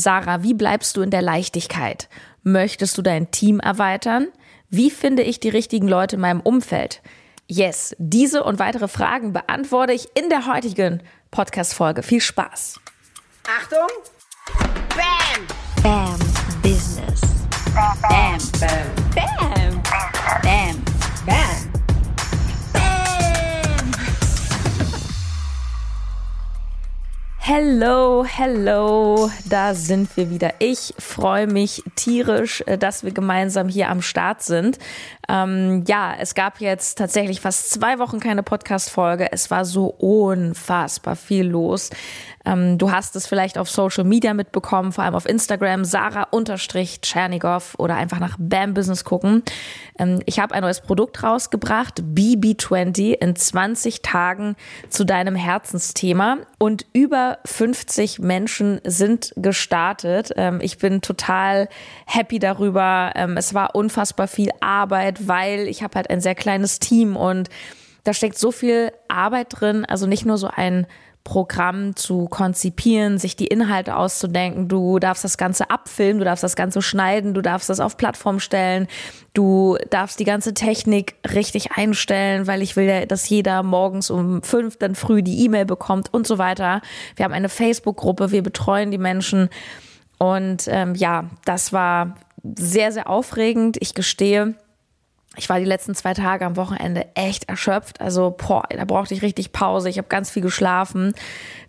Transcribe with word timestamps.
Sarah, 0.00 0.42
wie 0.42 0.54
bleibst 0.54 0.96
du 0.96 1.02
in 1.02 1.10
der 1.10 1.20
Leichtigkeit? 1.22 2.08
Möchtest 2.42 2.96
du 2.96 3.02
dein 3.02 3.30
Team 3.30 3.60
erweitern? 3.60 4.28
Wie 4.70 4.90
finde 4.90 5.22
ich 5.22 5.40
die 5.40 5.50
richtigen 5.50 5.88
Leute 5.88 6.16
in 6.16 6.22
meinem 6.22 6.40
Umfeld? 6.40 7.02
Yes, 7.46 7.94
diese 7.98 8.42
und 8.44 8.58
weitere 8.58 8.88
Fragen 8.88 9.32
beantworte 9.32 9.92
ich 9.92 10.08
in 10.16 10.30
der 10.30 10.46
heutigen 10.46 11.02
Podcast-Folge. 11.30 12.02
Viel 12.02 12.20
Spaß! 12.20 12.80
Achtung! 13.46 13.88
Bam! 14.96 15.46
Bam 15.82 16.18
Business. 16.62 17.20
Bam! 17.74 17.98
Bam! 18.02 18.38
Bam. 19.14 19.82
Bam. 20.42 20.82
Bam! 21.26 21.59
Hello, 27.42 28.22
hello, 28.22 29.30
da 29.46 29.72
sind 29.74 30.14
wir 30.14 30.28
wieder. 30.28 30.52
Ich 30.58 30.92
freue 30.98 31.46
mich 31.46 31.82
tierisch, 31.96 32.62
äh, 32.66 32.76
dass 32.76 33.02
wir 33.02 33.12
gemeinsam 33.12 33.66
hier 33.66 33.88
am 33.88 34.02
Start 34.02 34.42
sind. 34.42 34.78
Ähm, 35.26 35.82
ja, 35.88 36.14
es 36.20 36.34
gab 36.34 36.60
jetzt 36.60 36.98
tatsächlich 36.98 37.40
fast 37.40 37.70
zwei 37.70 37.98
Wochen 37.98 38.20
keine 38.20 38.42
Podcast-Folge. 38.42 39.32
Es 39.32 39.50
war 39.50 39.64
so 39.64 39.86
unfassbar 39.86 41.16
viel 41.16 41.46
los. 41.46 41.88
Ähm, 42.44 42.76
du 42.76 42.92
hast 42.92 43.16
es 43.16 43.26
vielleicht 43.26 43.56
auf 43.56 43.70
Social 43.70 44.04
Media 44.04 44.34
mitbekommen, 44.34 44.92
vor 44.92 45.04
allem 45.04 45.14
auf 45.14 45.26
Instagram, 45.26 45.86
Sarah-Tschernigow 45.86 47.74
oder 47.78 47.96
einfach 47.96 48.20
nach 48.20 48.36
Bam 48.38 48.74
Business 48.74 49.02
gucken. 49.04 49.42
Ähm, 49.98 50.20
ich 50.26 50.38
habe 50.40 50.54
ein 50.54 50.60
neues 50.60 50.82
Produkt 50.82 51.22
rausgebracht, 51.22 52.02
BB20, 52.02 53.14
in 53.14 53.34
20 53.34 54.02
Tagen 54.02 54.56
zu 54.90 55.04
deinem 55.04 55.34
Herzensthema. 55.34 56.36
Und 56.62 56.84
über 56.92 57.38
50 57.46 58.18
Menschen 58.18 58.82
sind 58.84 59.32
gestartet. 59.36 60.30
Ähm, 60.36 60.58
ich 60.60 60.76
bin 60.76 61.00
total 61.00 61.70
happy 62.04 62.38
darüber. 62.38 63.12
Ähm, 63.14 63.38
es 63.38 63.54
war 63.54 63.74
unfassbar 63.74 64.28
viel 64.28 64.50
Arbeit, 64.60 65.26
weil 65.26 65.68
ich 65.68 65.82
habe 65.82 65.94
halt 65.94 66.10
ein 66.10 66.20
sehr 66.20 66.34
kleines 66.34 66.78
Team 66.78 67.16
und 67.16 67.48
da 68.04 68.12
steckt 68.12 68.36
so 68.36 68.52
viel 68.52 68.92
Arbeit 69.08 69.46
drin. 69.58 69.86
Also 69.86 70.06
nicht 70.06 70.26
nur 70.26 70.36
so 70.36 70.50
ein 70.54 70.86
Programm 71.24 71.96
zu 71.96 72.26
konzipieren, 72.26 73.18
sich 73.18 73.36
die 73.36 73.46
Inhalte 73.46 73.96
auszudenken. 73.96 74.68
Du 74.68 74.98
darfst 74.98 75.22
das 75.22 75.36
Ganze 75.36 75.70
abfilmen, 75.70 76.18
du 76.18 76.24
darfst 76.24 76.42
das 76.42 76.56
Ganze 76.56 76.82
schneiden, 76.82 77.34
du 77.34 77.42
darfst 77.42 77.68
das 77.68 77.78
auf 77.78 77.96
Plattform 77.96 78.40
stellen, 78.40 78.88
du 79.34 79.76
darfst 79.90 80.18
die 80.18 80.24
ganze 80.24 80.54
Technik 80.54 81.16
richtig 81.32 81.72
einstellen, 81.72 82.46
weil 82.46 82.62
ich 82.62 82.74
will 82.74 82.84
ja, 82.84 83.06
dass 83.06 83.28
jeder 83.28 83.62
morgens 83.62 84.10
um 84.10 84.42
fünf 84.42 84.78
dann 84.78 84.94
früh 84.94 85.22
die 85.22 85.44
E-Mail 85.44 85.66
bekommt 85.66 86.12
und 86.12 86.26
so 86.26 86.38
weiter. 86.38 86.80
Wir 87.16 87.24
haben 87.24 87.34
eine 87.34 87.48
Facebook-Gruppe, 87.48 88.32
wir 88.32 88.42
betreuen 88.42 88.90
die 88.90 88.98
Menschen. 88.98 89.50
Und 90.18 90.68
ähm, 90.68 90.94
ja, 90.94 91.30
das 91.44 91.72
war 91.72 92.16
sehr, 92.42 92.92
sehr 92.92 93.08
aufregend. 93.08 93.76
Ich 93.80 93.94
gestehe, 93.94 94.54
ich 95.40 95.48
war 95.48 95.58
die 95.58 95.64
letzten 95.64 95.94
zwei 95.94 96.12
Tage 96.12 96.44
am 96.44 96.56
Wochenende 96.56 97.06
echt 97.14 97.48
erschöpft. 97.48 98.02
Also, 98.02 98.36
boah, 98.36 98.64
da 98.68 98.84
brauchte 98.84 99.14
ich 99.14 99.22
richtig 99.22 99.52
Pause. 99.52 99.88
Ich 99.88 99.96
habe 99.96 100.08
ganz 100.08 100.28
viel 100.28 100.42
geschlafen. 100.42 101.14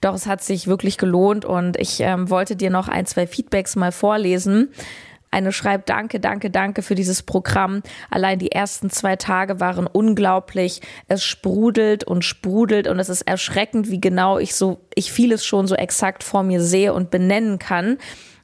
Doch 0.02 0.14
es 0.14 0.28
hat 0.28 0.44
sich 0.44 0.68
wirklich 0.68 0.98
gelohnt 0.98 1.46
und 1.46 1.78
ich 1.78 2.02
ähm, 2.02 2.30
wollte 2.30 2.58
dir 2.58 2.70
noch 2.70 2.90
ein, 2.90 3.06
zwei 3.06 3.26
Feedbacks 3.28 3.78
mal 3.78 3.94
vorlesen. 3.94 4.74
Eine 5.32 5.54
schreibt 5.54 5.88
Danke, 5.88 6.20
danke, 6.20 6.50
danke 6.50 6.82
für 6.82 6.96
dieses 6.96 7.24
Programm. 7.24 7.82
Allein 8.10 8.40
die 8.40 8.52
ersten 8.52 8.90
zwei 8.90 9.16
Tage 9.16 9.62
waren 9.62 9.88
unglaublich. 9.88 10.82
Es 11.08 11.24
sprudelt 11.24 12.04
und 12.04 12.26
sprudelt 12.26 12.90
und 12.90 13.00
es 13.00 13.08
ist 13.08 13.22
erschreckend, 13.22 13.90
wie 13.90 14.02
genau 14.02 14.38
ich 14.38 14.54
so, 14.54 14.82
ich 14.96 15.14
vieles 15.14 15.46
schon 15.46 15.66
so 15.68 15.76
exakt 15.76 16.26
vor 16.26 16.44
mir 16.44 16.62
sehe 16.62 16.94
und 16.94 17.10
benennen 17.10 17.58
kann, 17.58 18.00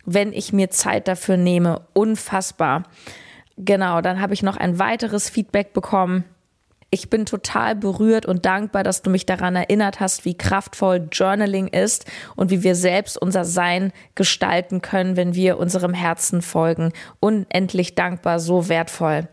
wenn 0.05 0.31
ich 0.31 0.53
mir 0.53 0.69
Zeit 0.69 1.09
dafür 1.09 1.35
nehme. 1.35 1.81
Unfassbar. 1.91 2.83
Genau, 3.57 4.01
dann 4.01 4.21
habe 4.21 4.33
ich 4.33 4.43
noch 4.43 4.57
ein 4.57 4.79
weiteres 4.79 5.29
Feedback 5.29 5.73
bekommen. 5.73 6.23
Ich 6.89 7.09
bin 7.09 7.25
total 7.25 7.75
berührt 7.75 8.25
und 8.25 8.45
dankbar, 8.45 8.83
dass 8.83 9.01
du 9.01 9.09
mich 9.09 9.25
daran 9.25 9.57
erinnert 9.57 9.99
hast, 9.99 10.23
wie 10.23 10.37
kraftvoll 10.37 11.09
Journaling 11.11 11.67
ist 11.67 12.05
und 12.37 12.49
wie 12.49 12.63
wir 12.63 12.75
selbst 12.75 13.21
unser 13.21 13.43
Sein 13.43 13.91
gestalten 14.15 14.81
können, 14.81 15.17
wenn 15.17 15.35
wir 15.35 15.57
unserem 15.57 15.93
Herzen 15.93 16.41
folgen. 16.41 16.93
Unendlich 17.19 17.95
dankbar, 17.95 18.39
so 18.39 18.69
wertvoll. 18.69 19.27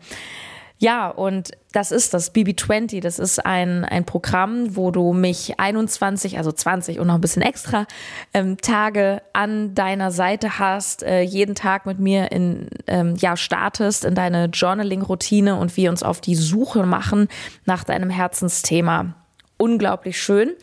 Ja, 0.79 1.07
und 1.07 1.51
das 1.75 1.91
ist 1.91 2.13
das 2.13 2.33
BB20. 2.33 3.01
Das 3.01 3.19
ist 3.19 3.45
ein, 3.45 3.83
ein 3.83 4.05
Programm, 4.05 4.77
wo 4.77 4.91
du 4.91 5.11
mich 5.11 5.59
21, 5.59 6.37
also 6.37 6.53
20 6.53 6.99
und 6.99 7.07
noch 7.07 7.15
ein 7.15 7.21
bisschen 7.21 7.41
extra 7.41 7.85
ähm, 8.33 8.57
Tage 8.57 9.21
an 9.33 9.75
deiner 9.75 10.11
Seite 10.11 10.57
hast, 10.57 11.03
äh, 11.03 11.19
jeden 11.21 11.53
Tag 11.53 11.85
mit 11.85 11.99
mir 11.99 12.31
in, 12.31 12.69
ähm, 12.87 13.15
ja, 13.17 13.35
startest 13.35 14.05
in 14.05 14.15
deine 14.15 14.45
Journaling-Routine 14.45 15.57
und 15.57 15.75
wir 15.75 15.89
uns 15.89 16.01
auf 16.01 16.21
die 16.21 16.35
Suche 16.35 16.85
machen 16.85 17.27
nach 17.65 17.83
deinem 17.83 18.09
Herzensthema. 18.09 19.13
Unglaublich 19.57 20.21
schön. 20.21 20.53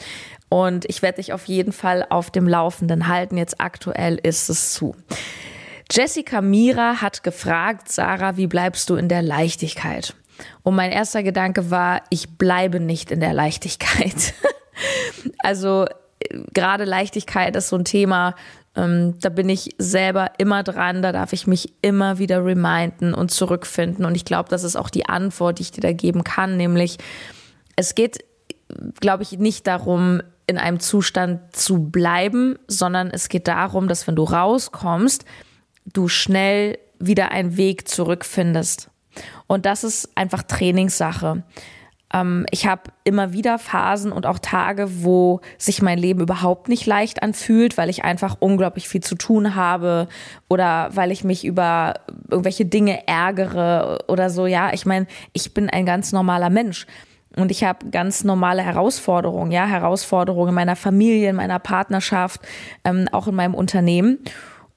Und 0.48 0.86
ich 0.88 1.02
werde 1.02 1.16
dich 1.16 1.34
auf 1.34 1.44
jeden 1.44 1.72
Fall 1.72 2.06
auf 2.08 2.30
dem 2.30 2.48
Laufenden 2.48 3.08
halten. 3.08 3.36
Jetzt 3.36 3.60
aktuell 3.60 4.18
ist 4.22 4.48
es 4.48 4.72
zu. 4.72 4.96
Jessica 5.90 6.40
Mira 6.40 7.02
hat 7.02 7.22
gefragt, 7.22 7.92
Sarah, 7.92 8.38
wie 8.38 8.46
bleibst 8.46 8.88
du 8.88 8.96
in 8.96 9.08
der 9.08 9.20
Leichtigkeit? 9.20 10.14
Und 10.62 10.74
mein 10.74 10.92
erster 10.92 11.22
Gedanke 11.22 11.70
war, 11.70 12.02
ich 12.10 12.36
bleibe 12.38 12.80
nicht 12.80 13.10
in 13.10 13.20
der 13.20 13.32
Leichtigkeit. 13.32 14.34
also 15.38 15.86
gerade 16.52 16.84
Leichtigkeit 16.84 17.56
ist 17.56 17.68
so 17.68 17.76
ein 17.76 17.84
Thema, 17.84 18.34
ähm, 18.74 19.18
da 19.20 19.28
bin 19.28 19.48
ich 19.48 19.74
selber 19.78 20.32
immer 20.38 20.62
dran, 20.62 21.02
da 21.02 21.12
darf 21.12 21.32
ich 21.32 21.46
mich 21.46 21.74
immer 21.82 22.18
wieder 22.18 22.44
reminden 22.44 23.12
und 23.14 23.30
zurückfinden. 23.30 24.04
Und 24.04 24.14
ich 24.14 24.24
glaube, 24.24 24.48
das 24.48 24.64
ist 24.64 24.76
auch 24.76 24.90
die 24.90 25.06
Antwort, 25.08 25.58
die 25.58 25.62
ich 25.62 25.72
dir 25.72 25.82
da 25.82 25.92
geben 25.92 26.24
kann, 26.24 26.56
nämlich 26.56 26.98
es 27.76 27.94
geht, 27.94 28.24
glaube 29.00 29.22
ich, 29.22 29.38
nicht 29.38 29.66
darum, 29.66 30.22
in 30.46 30.58
einem 30.58 30.80
Zustand 30.80 31.54
zu 31.54 31.90
bleiben, 31.90 32.58
sondern 32.66 33.10
es 33.10 33.28
geht 33.28 33.48
darum, 33.48 33.88
dass 33.88 34.06
wenn 34.06 34.16
du 34.16 34.24
rauskommst, 34.24 35.24
du 35.86 36.08
schnell 36.08 36.78
wieder 36.98 37.30
einen 37.30 37.56
Weg 37.56 37.88
zurückfindest. 37.88 38.88
Und 39.46 39.66
das 39.66 39.84
ist 39.84 40.10
einfach 40.16 40.42
Trainingssache. 40.42 41.42
Ähm, 42.12 42.46
ich 42.50 42.66
habe 42.66 42.82
immer 43.04 43.32
wieder 43.32 43.58
Phasen 43.58 44.12
und 44.12 44.26
auch 44.26 44.38
Tage, 44.38 45.04
wo 45.04 45.40
sich 45.58 45.82
mein 45.82 45.98
Leben 45.98 46.20
überhaupt 46.20 46.68
nicht 46.68 46.86
leicht 46.86 47.22
anfühlt, 47.22 47.78
weil 47.78 47.90
ich 47.90 48.04
einfach 48.04 48.36
unglaublich 48.40 48.88
viel 48.88 49.02
zu 49.02 49.14
tun 49.14 49.54
habe 49.54 50.08
oder 50.48 50.90
weil 50.94 51.10
ich 51.10 51.24
mich 51.24 51.44
über 51.44 51.94
irgendwelche 52.30 52.66
Dinge 52.66 53.06
ärgere 53.06 54.04
oder 54.08 54.30
so. 54.30 54.46
Ja, 54.46 54.72
ich 54.72 54.86
meine, 54.86 55.06
ich 55.32 55.54
bin 55.54 55.70
ein 55.70 55.86
ganz 55.86 56.12
normaler 56.12 56.50
Mensch. 56.50 56.86
Und 57.34 57.50
ich 57.50 57.64
habe 57.64 57.88
ganz 57.88 58.24
normale 58.24 58.60
Herausforderungen, 58.60 59.52
ja, 59.52 59.64
Herausforderungen 59.64 60.50
in 60.50 60.54
meiner 60.54 60.76
Familie, 60.76 61.30
in 61.30 61.36
meiner 61.36 61.58
Partnerschaft, 61.58 62.42
ähm, 62.84 63.08
auch 63.10 63.26
in 63.26 63.34
meinem 63.34 63.54
Unternehmen. 63.54 64.18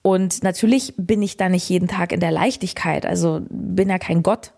Und 0.06 0.44
natürlich 0.44 0.94
bin 0.98 1.24
ich 1.24 1.36
da 1.36 1.50
nicht 1.50 1.68
jeden 1.68 1.88
Tag 1.88 2.12
in 2.12 2.20
der 2.20 2.30
Leichtigkeit. 2.30 3.08
Also 3.08 3.42
bin 3.50 3.90
ja 3.90 3.98
kein 3.98 4.22
Gott. 4.22 4.52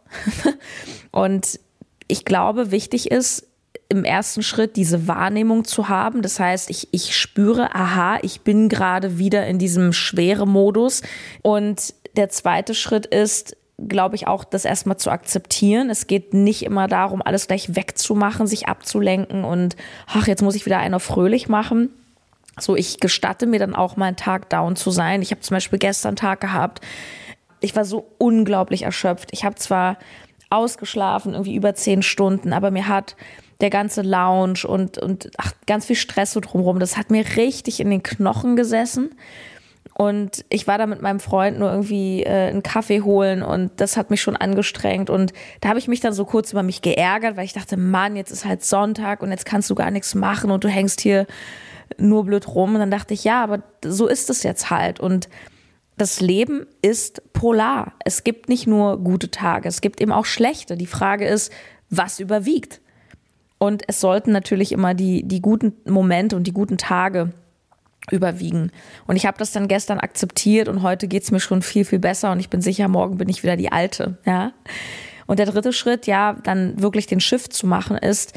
und 1.12 1.62
ich 2.10 2.26
glaube, 2.26 2.72
wichtig 2.72 3.12
ist, 3.12 3.48
im 3.88 4.04
ersten 4.04 4.44
Schritt 4.44 4.76
diese 4.76 5.08
Wahrnehmung 5.08 5.64
zu 5.64 5.88
haben. 5.88 6.22
Das 6.22 6.42
heißt, 6.42 6.70
ich, 6.70 6.90
ich 6.92 7.16
spüre, 7.16 7.74
aha, 7.74 8.20
ich 8.24 8.42
bin 8.42 8.68
gerade 8.68 9.20
wieder 9.20 9.48
in 9.48 9.58
diesem 9.58 9.94
schwere 9.94 10.46
Modus. 10.46 11.02
Und 11.44 11.94
der 12.18 12.28
zweite 12.28 12.76
Schritt 12.76 13.06
ist, 13.06 13.56
glaube 13.78 14.18
ich, 14.18 14.28
auch 14.28 14.44
das 14.44 14.66
erstmal 14.66 14.98
zu 14.98 15.10
akzeptieren. 15.10 15.90
Es 15.90 16.08
geht 16.08 16.34
nicht 16.34 16.64
immer 16.64 16.90
darum, 16.90 17.22
alles 17.22 17.48
gleich 17.48 17.74
wegzumachen, 17.74 18.48
sich 18.48 18.68
abzulenken 18.68 19.46
und, 19.46 19.78
ach, 20.08 20.28
jetzt 20.28 20.42
muss 20.42 20.56
ich 20.56 20.66
wieder 20.66 20.80
einer 20.80 21.00
fröhlich 21.00 21.48
machen 21.48 21.90
so, 22.60 22.76
ich 22.76 23.00
gestatte 23.00 23.46
mir 23.46 23.60
dann 23.60 23.76
auch 23.76 23.98
mal 23.98 24.06
einen 24.06 24.16
Tag 24.16 24.50
down 24.50 24.76
zu 24.76 24.92
sein. 24.92 25.22
Ich 25.22 25.32
habe 25.32 25.42
zum 25.42 25.56
Beispiel 25.56 25.80
gestern 25.80 26.10
einen 26.10 26.18
Tag 26.18 26.42
gehabt. 26.42 26.82
Ich 27.60 27.76
war 27.76 27.86
so 27.86 28.12
unglaublich 28.18 28.84
erschöpft. 28.84 29.30
Ich 29.32 29.46
habe 29.46 29.56
zwar 29.56 29.98
ausgeschlafen, 30.50 31.34
irgendwie 31.34 31.56
über 31.56 31.76
zehn 31.76 32.02
Stunden, 32.02 32.54
aber 32.54 32.72
mir 32.72 32.88
hat 32.88 33.16
der 33.60 33.70
ganze 33.70 34.02
Lounge 34.02 34.66
und, 34.68 34.98
und 34.98 35.32
ach, 35.38 35.52
ganz 35.66 35.86
viel 35.86 35.96
Stress 35.96 36.34
so 36.34 36.40
drumherum, 36.40 36.80
das 36.80 36.96
hat 36.96 37.10
mir 37.10 37.26
richtig 37.36 37.80
in 37.80 37.90
den 37.90 38.04
Knochen 38.04 38.56
gesessen. 38.56 39.16
Und 39.94 40.46
ich 40.50 40.68
war 40.68 40.78
da 40.78 40.86
mit 40.86 41.02
meinem 41.02 41.20
Freund 41.20 41.58
nur 41.58 41.72
irgendwie 41.72 42.22
äh, 42.22 42.50
einen 42.50 42.62
Kaffee 42.62 43.02
holen 43.02 43.42
und 43.42 43.72
das 43.78 43.98
hat 43.98 44.12
mich 44.12 44.22
schon 44.22 44.36
angestrengt. 44.36 45.10
Und 45.10 45.34
da 45.60 45.70
habe 45.70 45.80
ich 45.80 45.88
mich 45.88 46.02
dann 46.02 46.14
so 46.14 46.24
kurz 46.24 46.52
über 46.52 46.62
mich 46.62 46.84
geärgert, 46.84 47.36
weil 47.36 47.46
ich 47.46 47.54
dachte, 47.54 47.78
Mann, 47.78 48.16
jetzt 48.16 48.30
ist 48.30 48.46
halt 48.46 48.64
Sonntag 48.64 49.24
und 49.24 49.32
jetzt 49.32 49.48
kannst 49.48 49.72
du 49.72 49.76
gar 49.76 49.90
nichts 49.90 50.14
machen 50.14 50.52
und 50.52 50.64
du 50.64 50.68
hängst 50.68 51.02
hier 51.02 51.26
nur 51.98 52.26
blöd 52.26 52.48
rum. 52.48 52.74
Und 52.74 52.80
dann 52.80 52.92
dachte 52.92 53.14
ich, 53.14 53.24
ja, 53.24 53.44
aber 53.44 53.64
so 53.84 54.08
ist 54.08 54.30
es 54.30 54.44
jetzt 54.44 54.70
halt. 54.70 55.00
Und 55.00 55.30
das 55.98 56.22
Leben 56.22 56.68
ist 56.82 57.34
polar. 57.34 57.94
Es 58.06 58.24
gibt 58.24 58.50
nicht 58.50 58.68
nur 58.68 59.04
gute 59.04 59.32
Tage, 59.32 59.68
es 59.68 59.82
gibt 59.82 60.00
eben 60.00 60.12
auch 60.12 60.26
schlechte. 60.26 60.78
Die 60.78 60.86
Frage 60.86 61.28
ist, 61.28 61.52
was 61.90 62.20
überwiegt? 62.20 62.82
Und 63.58 63.84
es 63.88 64.00
sollten 64.00 64.32
natürlich 64.32 64.72
immer 64.72 64.94
die, 64.94 65.24
die 65.24 65.42
guten 65.42 65.74
Momente 65.86 66.36
und 66.36 66.46
die 66.46 66.54
guten 66.54 66.78
Tage 66.78 67.34
überwiegen. 68.12 68.72
Und 69.08 69.16
ich 69.16 69.26
habe 69.26 69.38
das 69.40 69.52
dann 69.52 69.68
gestern 69.68 70.00
akzeptiert 70.00 70.70
und 70.70 70.84
heute 70.84 71.08
geht's 71.08 71.32
mir 71.32 71.40
schon 71.40 71.62
viel, 71.62 71.84
viel 71.84 72.00
besser 72.00 72.32
und 72.32 72.40
ich 72.40 72.50
bin 72.50 72.62
sicher, 72.62 72.88
morgen 72.88 73.18
bin 73.18 73.28
ich 73.28 73.44
wieder 73.44 73.58
die 73.58 73.72
Alte. 73.72 74.18
Ja. 74.26 74.54
Und 75.26 75.40
der 75.40 75.48
dritte 75.48 75.74
Schritt, 75.74 76.08
ja, 76.08 76.38
dann 76.44 76.80
wirklich 76.80 77.08
den 77.08 77.20
Shift 77.20 77.52
zu 77.52 77.68
machen, 77.68 77.98
ist, 77.98 78.34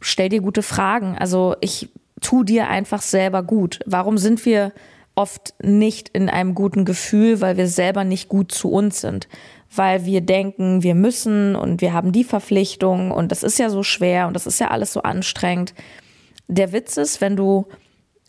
stell 0.00 0.28
dir 0.28 0.40
gute 0.40 0.62
Fragen. 0.62 1.18
Also 1.18 1.56
ich 1.60 1.90
tu 2.20 2.44
dir 2.44 2.68
einfach 2.68 3.02
selber 3.02 3.42
gut. 3.42 3.80
Warum 3.86 4.18
sind 4.18 4.44
wir 4.44 4.72
oft 5.14 5.54
nicht 5.62 6.08
in 6.10 6.28
einem 6.28 6.54
guten 6.54 6.84
Gefühl, 6.84 7.40
weil 7.40 7.56
wir 7.56 7.68
selber 7.68 8.04
nicht 8.04 8.28
gut 8.28 8.52
zu 8.52 8.70
uns 8.70 9.00
sind? 9.00 9.28
Weil 9.74 10.04
wir 10.04 10.20
denken, 10.20 10.82
wir 10.82 10.94
müssen 10.94 11.54
und 11.54 11.80
wir 11.80 11.92
haben 11.92 12.12
die 12.12 12.24
Verpflichtung 12.24 13.10
und 13.10 13.30
das 13.30 13.42
ist 13.42 13.58
ja 13.58 13.70
so 13.70 13.82
schwer 13.82 14.26
und 14.26 14.34
das 14.34 14.46
ist 14.46 14.60
ja 14.60 14.68
alles 14.68 14.92
so 14.92 15.02
anstrengend. 15.02 15.74
Der 16.48 16.72
Witz 16.72 16.96
ist, 16.96 17.20
wenn 17.20 17.36
du 17.36 17.66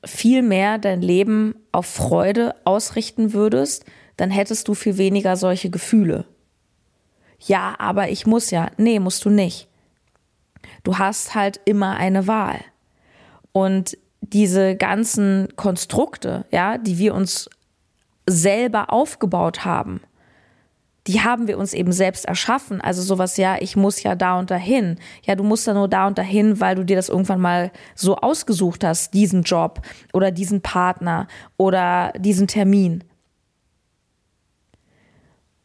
viel 0.03 0.41
mehr 0.41 0.77
dein 0.77 1.01
Leben 1.01 1.55
auf 1.71 1.85
Freude 1.85 2.55
ausrichten 2.65 3.33
würdest, 3.33 3.85
dann 4.17 4.29
hättest 4.29 4.67
du 4.67 4.73
viel 4.73 4.97
weniger 4.97 5.35
solche 5.35 5.69
Gefühle. 5.69 6.25
Ja, 7.39 7.75
aber 7.79 8.09
ich 8.09 8.27
muss 8.27 8.51
ja. 8.51 8.69
Nee, 8.77 8.99
musst 8.99 9.25
du 9.25 9.29
nicht. 9.29 9.67
Du 10.83 10.97
hast 10.97 11.33
halt 11.33 11.59
immer 11.65 11.95
eine 11.95 12.27
Wahl. 12.27 12.59
Und 13.51 13.98
diese 14.21 14.75
ganzen 14.75 15.50
Konstrukte, 15.56 16.45
ja, 16.51 16.77
die 16.77 16.98
wir 16.98 17.13
uns 17.13 17.50
selber 18.27 18.94
aufgebaut 18.94 19.65
haben, 19.65 20.01
die 21.07 21.21
haben 21.21 21.48
wir 21.48 21.57
uns 21.57 21.74
eben 21.74 21.92
selbst 21.92 22.25
erschaffen. 22.25 22.80
Also 22.80 23.01
sowas, 23.01 23.38
ja, 23.38 23.57
ich 23.59 23.75
muss 23.75 24.03
ja 24.03 24.13
da 24.13 24.38
und 24.38 24.51
dahin. 24.51 24.98
Ja, 25.24 25.36
du 25.36 25.44
musst 25.44 25.68
da 25.68 25.74
nur 25.74 25.88
da 25.88 26.06
und 26.07 26.18
dahin, 26.18 26.59
weil 26.59 26.75
du 26.75 26.86
dir 26.86 26.95
das 26.95 27.09
irgendwann 27.09 27.42
mal 27.42 27.71
so 27.95 28.18
ausgesucht 28.18 28.83
hast, 28.83 29.13
diesen 29.13 29.42
Job 29.42 29.81
oder 30.13 30.30
diesen 30.30 30.62
Partner 30.62 31.27
oder 31.57 32.13
diesen 32.19 32.47
Termin. 32.47 33.04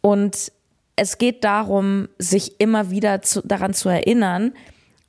Und 0.00 0.52
es 0.96 1.18
geht 1.18 1.44
darum, 1.44 2.08
sich 2.18 2.58
immer 2.58 2.90
wieder 2.90 3.20
zu, 3.20 3.42
daran 3.46 3.74
zu 3.74 3.90
erinnern, 3.90 4.54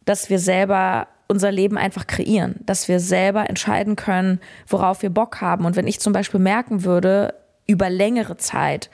dass 0.03 0.29
wir 0.29 0.39
selber 0.39 1.07
unser 1.27 1.51
Leben 1.51 1.77
einfach 1.77 2.07
kreieren, 2.07 2.55
dass 2.65 2.87
wir 2.87 2.99
selber 2.99 3.49
entscheiden 3.49 3.95
können, 3.95 4.39
worauf 4.67 5.01
wir 5.01 5.09
Bock 5.09 5.41
haben. 5.41 5.65
Und 5.65 5.75
wenn 5.75 5.87
ich 5.87 5.99
zum 5.99 6.13
Beispiel 6.13 6.39
merken 6.39 6.83
würde, 6.83 7.33
über 7.67 7.89
längere 7.89 8.37
Zeit, 8.37 8.89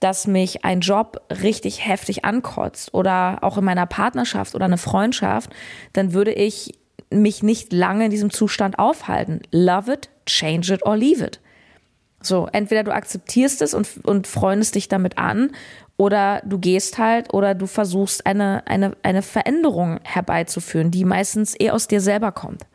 dass 0.00 0.26
mich 0.26 0.64
ein 0.64 0.80
Job 0.80 1.22
richtig 1.42 1.86
heftig 1.86 2.24
ankotzt 2.24 2.92
oder 2.92 3.38
auch 3.42 3.56
in 3.56 3.64
meiner 3.64 3.86
Partnerschaft 3.86 4.54
oder 4.54 4.66
eine 4.66 4.78
Freundschaft, 4.78 5.50
dann 5.92 6.12
würde 6.12 6.32
ich 6.32 6.74
mich 7.10 7.42
nicht 7.42 7.72
lange 7.72 8.06
in 8.06 8.10
diesem 8.10 8.30
Zustand 8.30 8.78
aufhalten. 8.78 9.40
Love 9.52 9.92
it, 9.92 10.10
change 10.26 10.74
it 10.74 10.84
or 10.84 10.96
leave 10.96 11.24
it. 11.24 11.40
So, 12.26 12.48
entweder 12.52 12.82
du 12.82 12.92
akzeptierst 12.92 13.62
es 13.62 13.74
und, 13.74 13.88
und 14.04 14.26
freundest 14.26 14.74
dich 14.74 14.88
damit 14.88 15.18
an 15.18 15.52
oder 15.96 16.42
du 16.44 16.58
gehst 16.58 16.98
halt 16.98 17.32
oder 17.32 17.54
du 17.54 17.66
versuchst 17.66 18.26
eine, 18.26 18.66
eine, 18.66 18.96
eine 19.02 19.22
Veränderung 19.22 20.00
herbeizuführen, 20.02 20.90
die 20.90 21.04
meistens 21.04 21.54
eher 21.54 21.74
aus 21.74 21.88
dir 21.88 22.00
selber 22.00 22.32
kommt. 22.32 22.66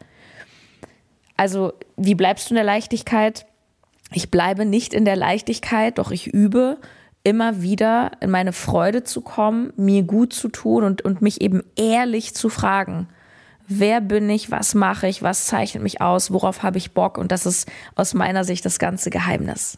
Also, 1.37 1.73
wie 1.97 2.15
bleibst 2.15 2.49
du 2.49 2.53
in 2.53 2.55
der 2.55 2.63
Leichtigkeit? 2.63 3.45
Ich 4.13 4.29
bleibe 4.29 4.65
nicht 4.65 4.93
in 4.93 5.05
der 5.05 5.15
Leichtigkeit, 5.15 5.97
doch 5.97 6.11
ich 6.11 6.27
übe 6.27 6.77
immer 7.23 7.61
wieder 7.61 8.11
in 8.19 8.31
meine 8.31 8.53
Freude 8.53 9.03
zu 9.03 9.21
kommen, 9.21 9.73
mir 9.75 10.03
gut 10.03 10.33
zu 10.33 10.49
tun 10.49 10.83
und, 10.83 11.03
und 11.03 11.21
mich 11.21 11.41
eben 11.41 11.63
ehrlich 11.75 12.33
zu 12.33 12.49
fragen, 12.49 13.07
wer 13.79 14.01
bin 14.01 14.29
ich, 14.29 14.51
was 14.51 14.75
mache 14.75 15.07
ich, 15.07 15.21
was 15.21 15.47
zeichnet 15.47 15.83
mich 15.83 16.01
aus, 16.01 16.31
worauf 16.31 16.63
habe 16.63 16.77
ich 16.77 16.93
Bock 16.93 17.17
und 17.17 17.31
das 17.31 17.45
ist 17.45 17.69
aus 17.95 18.13
meiner 18.13 18.43
Sicht 18.43 18.65
das 18.65 18.79
ganze 18.79 19.09
Geheimnis. 19.09 19.77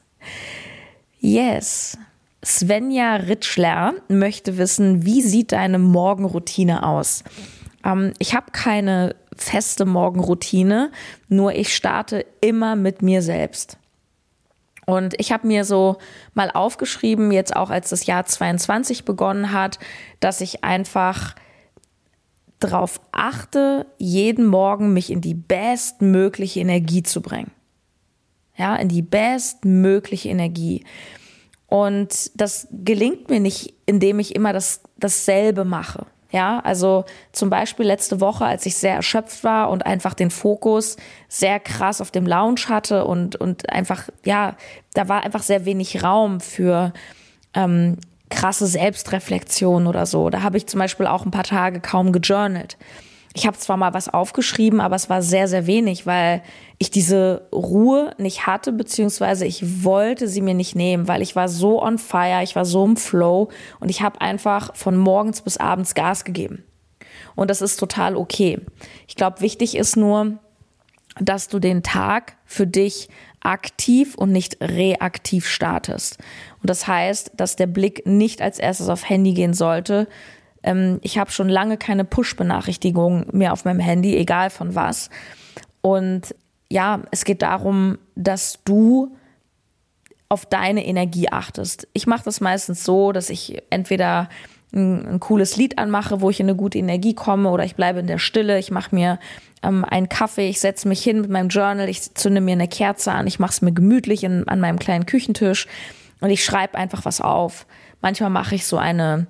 Yes. 1.20 1.98
Svenja 2.44 3.16
Ritschler 3.16 3.94
möchte 4.10 4.58
wissen, 4.58 5.06
wie 5.06 5.22
sieht 5.22 5.54
deine 5.54 5.80
Morgenroutine 5.80 6.86
aus? 6.86 7.24
Ähm, 7.86 8.14
ich 8.20 8.36
habe 8.36 8.52
keine 8.52 9.16
feste 9.38 9.86
Morgenroutine, 9.86 10.92
nur 11.30 11.54
ich 11.54 11.74
starte 11.74 12.26
immer 12.42 12.76
mit 12.76 13.02
mir 13.02 13.22
selbst. 13.22 13.78
Und 14.86 15.14
ich 15.18 15.32
habe 15.32 15.48
mir 15.48 15.64
so 15.64 15.98
mal 16.34 16.52
aufgeschrieben, 16.52 17.32
jetzt 17.32 17.56
auch 17.56 17.70
als 17.70 17.90
das 17.90 18.06
Jahr 18.06 18.26
22 18.26 19.06
begonnen 19.06 19.54
hat, 19.54 19.80
dass 20.20 20.42
ich 20.42 20.64
einfach 20.64 21.36
darauf 22.64 23.00
achte, 23.12 23.86
jeden 23.98 24.46
Morgen 24.46 24.94
mich 24.94 25.12
in 25.12 25.22
die 25.22 25.34
bestmögliche 25.34 26.60
Energie 26.60 27.04
zu 27.04 27.22
bringen. 27.22 27.52
Ja, 28.56 28.76
in 28.76 28.88
die 28.88 29.02
bestmögliche 29.02 30.30
Energie. 30.30 30.84
Und 31.68 32.32
das 32.40 32.68
gelingt 32.72 33.30
mir 33.30 33.40
nicht, 33.40 33.74
indem 33.86 34.20
ich 34.20 34.36
immer 34.36 34.54
das, 34.54 34.82
dasselbe 34.98 35.66
mache. 35.66 36.06
Ja, 36.32 36.60
also 36.62 37.06
zum 37.32 37.52
Beispiel 37.52 37.86
letzte 37.86 38.20
Woche, 38.20 38.46
als 38.46 38.66
ich 38.66 38.76
sehr 38.76 38.96
erschöpft 38.96 39.44
war 39.44 39.70
und 39.70 39.86
einfach 39.86 40.16
den 40.16 40.32
Fokus 40.32 40.98
sehr 41.28 41.60
krass 41.60 42.02
auf 42.02 42.10
dem 42.10 42.26
Lounge 42.26 42.62
hatte 42.70 43.06
und, 43.06 43.36
und 43.36 43.70
einfach, 43.70 44.10
ja, 44.26 44.56
da 44.96 45.10
war 45.10 45.24
einfach 45.24 45.44
sehr 45.44 45.66
wenig 45.66 46.04
Raum 46.04 46.40
für 46.40 46.92
ähm, 47.54 47.98
krasse 48.34 48.68
Selbstreflexion 48.68 49.88
oder 49.88 50.06
so. 50.06 50.30
Da 50.30 50.42
habe 50.42 50.58
ich 50.58 50.68
zum 50.68 50.80
Beispiel 50.80 51.08
auch 51.08 51.26
ein 51.26 51.32
paar 51.32 51.44
Tage 51.44 51.80
kaum 51.80 52.12
gejournalt. 52.12 52.78
Ich 53.36 53.48
habe 53.48 53.58
zwar 53.58 53.78
mal 53.78 53.94
was 53.94 54.10
aufgeschrieben, 54.10 54.80
aber 54.80 54.96
es 54.96 55.10
war 55.10 55.22
sehr, 55.24 55.48
sehr 55.48 55.66
wenig, 55.66 56.06
weil 56.06 56.44
ich 56.78 56.92
diese 56.92 57.48
Ruhe 57.52 58.14
nicht 58.20 58.46
hatte, 58.46 58.72
beziehungsweise 58.72 59.46
ich 59.46 59.84
wollte 59.84 60.28
sie 60.28 60.42
mir 60.42 60.54
nicht 60.54 60.76
nehmen, 60.76 61.08
weil 61.08 61.24
ich 61.24 61.36
war 61.36 61.48
so 61.48 61.82
on 61.82 61.98
fire, 61.98 62.44
ich 62.44 62.56
war 62.56 62.66
so 62.66 62.86
im 62.86 62.96
Flow 62.96 63.50
und 63.80 63.90
ich 63.90 64.04
habe 64.04 64.22
einfach 64.22 64.76
von 64.76 64.98
morgens 64.98 65.42
bis 65.42 65.58
abends 65.58 65.96
Gas 65.96 66.26
gegeben. 66.26 66.64
Und 67.36 67.50
das 67.50 67.64
ist 67.64 67.78
total 67.78 68.16
okay. 68.16 68.60
Ich 69.08 69.16
glaube, 69.16 69.42
wichtig 69.42 69.76
ist 69.76 69.98
nur, 69.98 70.38
dass 71.20 71.48
du 71.48 71.60
den 71.60 71.84
Tag 71.84 72.38
für 72.46 72.68
dich 72.68 73.10
aktiv 73.42 74.16
und 74.16 74.32
nicht 74.32 74.58
reaktiv 74.62 75.48
startest. 75.48 76.18
Und 76.62 76.70
das 76.70 76.88
heißt, 76.88 77.32
dass 77.36 77.56
der 77.56 77.68
Blick 77.68 78.06
nicht 78.06 78.42
als 78.42 78.60
erstes 78.60 78.90
auf 78.90 79.08
Handy 79.08 79.34
gehen 79.34 79.54
sollte. 79.54 80.08
Ähm, 80.64 81.00
ich 81.02 81.18
habe 81.18 81.32
schon 81.32 81.50
lange 81.50 81.78
keine 81.78 82.06
Push-Benachrichtigungen 82.06 83.28
mehr 83.32 83.54
auf 83.54 83.66
meinem 83.66 83.80
Handy, 83.80 84.16
egal 84.16 84.50
von 84.50 84.76
was. 84.76 85.10
Und 85.82 86.34
ja, 86.70 87.02
es 87.12 87.26
geht 87.26 87.42
darum, 87.42 87.98
dass 88.16 88.60
du 88.64 89.16
auf 90.30 90.46
deine 90.48 90.86
Energie 90.86 91.30
achtest. 91.30 91.88
Ich 91.94 92.08
mache 92.08 92.24
das 92.24 92.42
meistens 92.42 92.84
so, 92.84 93.12
dass 93.12 93.30
ich 93.30 93.62
entweder 93.70 94.30
ein, 94.74 95.06
ein, 95.06 95.20
cooles 95.20 95.58
Lied 95.58 95.78
anmache, 95.78 96.22
wo 96.22 96.30
ich 96.30 96.40
in 96.40 96.48
eine 96.48 96.56
gute 96.56 96.78
Energie 96.78 97.14
komme, 97.14 97.50
oder 97.50 97.64
ich 97.64 97.76
bleibe 97.76 98.00
in 98.00 98.08
der 98.08 98.20
Stille, 98.20 98.60
ich 98.60 98.72
mache 98.72 98.94
mir 98.94 99.20
ähm, 99.62 99.86
einen 99.86 100.10
Kaffee, 100.10 100.50
ich 100.50 100.60
setze 100.60 100.88
mich 100.88 101.04
hin 101.04 101.22
mit 101.22 101.30
meinem 101.30 101.50
Journal, 101.50 101.90
ich 101.90 102.14
zünde 102.16 102.42
mir 102.42 102.54
eine 102.54 102.68
Kerze 102.68 103.12
an, 103.12 103.28
ich 103.28 103.40
mache 103.40 103.52
es 103.52 103.62
mir 103.62 103.72
gemütlich 103.72 104.24
in, 104.24 104.48
an 104.48 104.60
meinem 104.60 104.80
kleinen 104.80 105.06
Küchentisch 105.06 105.68
und 106.22 106.30
ich 106.30 106.44
schreibe 106.44 106.78
einfach 106.78 107.06
was 107.06 107.22
auf. 107.22 107.66
Manchmal 108.02 108.30
mache 108.30 108.56
ich 108.56 108.66
so 108.66 108.78
eine 108.78 109.28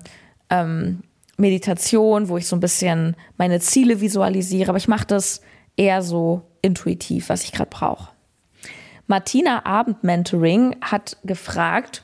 ähm, 0.50 1.02
Meditation, 1.36 2.28
wo 2.28 2.36
ich 2.36 2.46
so 2.46 2.56
ein 2.56 2.60
bisschen 2.60 3.16
meine 3.36 3.60
Ziele 3.60 4.00
visualisiere, 4.00 4.68
aber 4.68 4.78
ich 4.78 4.88
mache 4.88 5.06
das 5.06 5.40
eher 5.76 6.02
so 6.02 6.42
intuitiv, 6.62 7.28
was 7.28 7.44
ich 7.44 7.52
gerade 7.52 7.70
brauche. 7.70 8.10
Martina 9.06 9.66
Abend 9.66 10.02
Mentoring 10.02 10.76
hat 10.80 11.18
gefragt, 11.24 12.02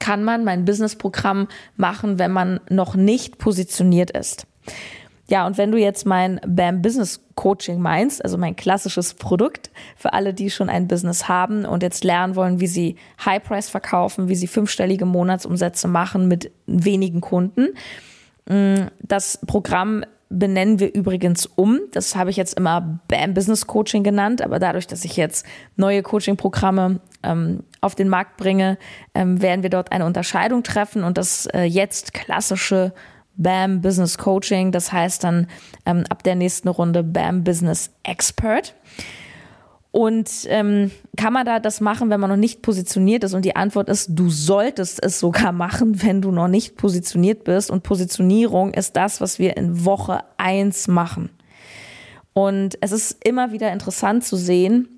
kann 0.00 0.24
man 0.24 0.42
mein 0.42 0.64
Businessprogramm 0.64 1.46
machen, 1.76 2.18
wenn 2.18 2.32
man 2.32 2.58
noch 2.68 2.96
nicht 2.96 3.38
positioniert 3.38 4.10
ist? 4.10 4.46
Ja, 5.28 5.46
und 5.46 5.58
wenn 5.58 5.70
du 5.70 5.78
jetzt 5.78 6.06
mein 6.06 6.40
BAM 6.44 6.82
Business 6.82 7.24
Coaching 7.36 7.80
meinst, 7.80 8.24
also 8.24 8.36
mein 8.36 8.56
klassisches 8.56 9.14
Produkt 9.14 9.70
für 9.96 10.12
alle, 10.12 10.34
die 10.34 10.50
schon 10.50 10.68
ein 10.68 10.88
Business 10.88 11.28
haben 11.28 11.64
und 11.64 11.84
jetzt 11.84 12.02
lernen 12.02 12.34
wollen, 12.34 12.58
wie 12.58 12.66
sie 12.66 12.96
High 13.24 13.40
Price 13.40 13.68
verkaufen, 13.68 14.28
wie 14.28 14.34
sie 14.34 14.48
fünfstellige 14.48 15.06
Monatsumsätze 15.06 15.86
machen 15.86 16.26
mit 16.26 16.50
wenigen 16.66 17.20
Kunden. 17.20 17.68
Mm, 18.46 18.88
das 19.02 19.38
Programm 19.46 20.04
benennen 20.30 20.78
wir 20.78 20.94
übrigens 20.94 21.44
um. 21.44 21.80
Das 21.92 22.14
habe 22.14 22.30
ich 22.30 22.36
jetzt 22.36 22.54
immer 22.54 23.00
BAM 23.08 23.34
Business 23.34 23.66
Coaching 23.66 24.04
genannt, 24.04 24.40
aber 24.40 24.58
dadurch, 24.58 24.86
dass 24.86 25.04
ich 25.04 25.16
jetzt 25.16 25.44
neue 25.76 26.02
Coaching-Programme 26.02 27.00
ähm, 27.22 27.64
auf 27.80 27.96
den 27.96 28.08
Markt 28.08 28.36
bringe, 28.36 28.78
ähm, 29.14 29.42
werden 29.42 29.62
wir 29.62 29.70
dort 29.70 29.92
eine 29.92 30.06
Unterscheidung 30.06 30.62
treffen 30.62 31.02
und 31.02 31.18
das 31.18 31.46
äh, 31.46 31.64
jetzt 31.64 32.14
klassische 32.14 32.94
BAM 33.36 33.80
Business 33.80 34.18
Coaching, 34.18 34.70
das 34.70 34.92
heißt 34.92 35.24
dann 35.24 35.48
ähm, 35.84 36.04
ab 36.08 36.22
der 36.22 36.36
nächsten 36.36 36.68
Runde 36.68 37.02
BAM 37.02 37.42
Business 37.42 37.90
Expert. 38.04 38.74
Und 39.92 40.30
ähm, 40.46 40.92
kann 41.16 41.32
man 41.32 41.44
da 41.44 41.58
das 41.58 41.80
machen, 41.80 42.10
wenn 42.10 42.20
man 42.20 42.30
noch 42.30 42.36
nicht 42.36 42.62
positioniert 42.62 43.24
ist? 43.24 43.34
Und 43.34 43.44
die 43.44 43.56
Antwort 43.56 43.88
ist, 43.88 44.10
du 44.10 44.30
solltest 44.30 45.02
es 45.02 45.18
sogar 45.18 45.52
machen, 45.52 46.02
wenn 46.02 46.22
du 46.22 46.30
noch 46.30 46.48
nicht 46.48 46.76
positioniert 46.76 47.44
bist. 47.44 47.70
Und 47.70 47.82
Positionierung 47.82 48.72
ist 48.72 48.94
das, 48.96 49.20
was 49.20 49.38
wir 49.38 49.56
in 49.56 49.84
Woche 49.84 50.20
eins 50.36 50.86
machen. 50.86 51.30
Und 52.32 52.78
es 52.80 52.92
ist 52.92 53.24
immer 53.24 53.50
wieder 53.50 53.72
interessant 53.72 54.24
zu 54.24 54.36
sehen, 54.36 54.88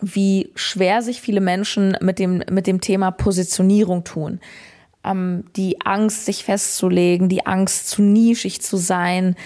wie 0.00 0.50
schwer 0.56 1.02
sich 1.02 1.20
viele 1.20 1.40
Menschen 1.40 1.96
mit 2.00 2.18
dem, 2.18 2.42
mit 2.50 2.66
dem 2.66 2.80
Thema 2.80 3.12
Positionierung 3.12 4.02
tun. 4.02 4.40
Ähm, 5.04 5.44
die 5.54 5.80
Angst, 5.80 6.26
sich 6.26 6.42
festzulegen, 6.42 7.28
die 7.28 7.46
Angst, 7.46 7.88
zu 7.88 8.02
nischig 8.02 8.60
zu 8.62 8.76
sein, 8.76 9.36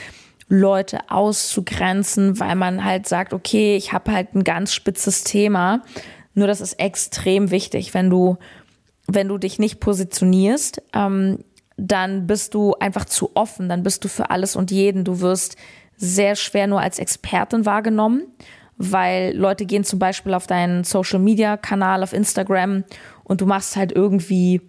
Leute 0.48 1.10
auszugrenzen, 1.10 2.38
weil 2.38 2.54
man 2.54 2.84
halt 2.84 3.08
sagt, 3.08 3.32
okay, 3.32 3.76
ich 3.76 3.92
habe 3.92 4.12
halt 4.12 4.34
ein 4.34 4.44
ganz 4.44 4.72
spitzes 4.72 5.24
Thema. 5.24 5.82
Nur 6.34 6.46
das 6.46 6.60
ist 6.60 6.74
extrem 6.74 7.50
wichtig, 7.50 7.94
wenn 7.94 8.10
du, 8.10 8.36
wenn 9.06 9.28
du 9.28 9.38
dich 9.38 9.58
nicht 9.58 9.80
positionierst, 9.80 10.82
ähm, 10.92 11.38
dann 11.76 12.26
bist 12.26 12.54
du 12.54 12.74
einfach 12.74 13.04
zu 13.04 13.34
offen, 13.34 13.68
dann 13.68 13.82
bist 13.82 14.04
du 14.04 14.08
für 14.08 14.30
alles 14.30 14.56
und 14.56 14.70
jeden. 14.70 15.04
Du 15.04 15.20
wirst 15.20 15.56
sehr 15.96 16.36
schwer 16.36 16.66
nur 16.66 16.80
als 16.80 16.98
Expertin 16.98 17.66
wahrgenommen, 17.66 18.22
weil 18.76 19.34
Leute 19.36 19.66
gehen 19.66 19.84
zum 19.84 19.98
Beispiel 19.98 20.34
auf 20.34 20.46
deinen 20.46 20.84
Social-Media-Kanal 20.84 22.02
auf 22.02 22.12
Instagram 22.12 22.84
und 23.24 23.40
du 23.40 23.46
machst 23.46 23.76
halt 23.76 23.92
irgendwie, 23.92 24.60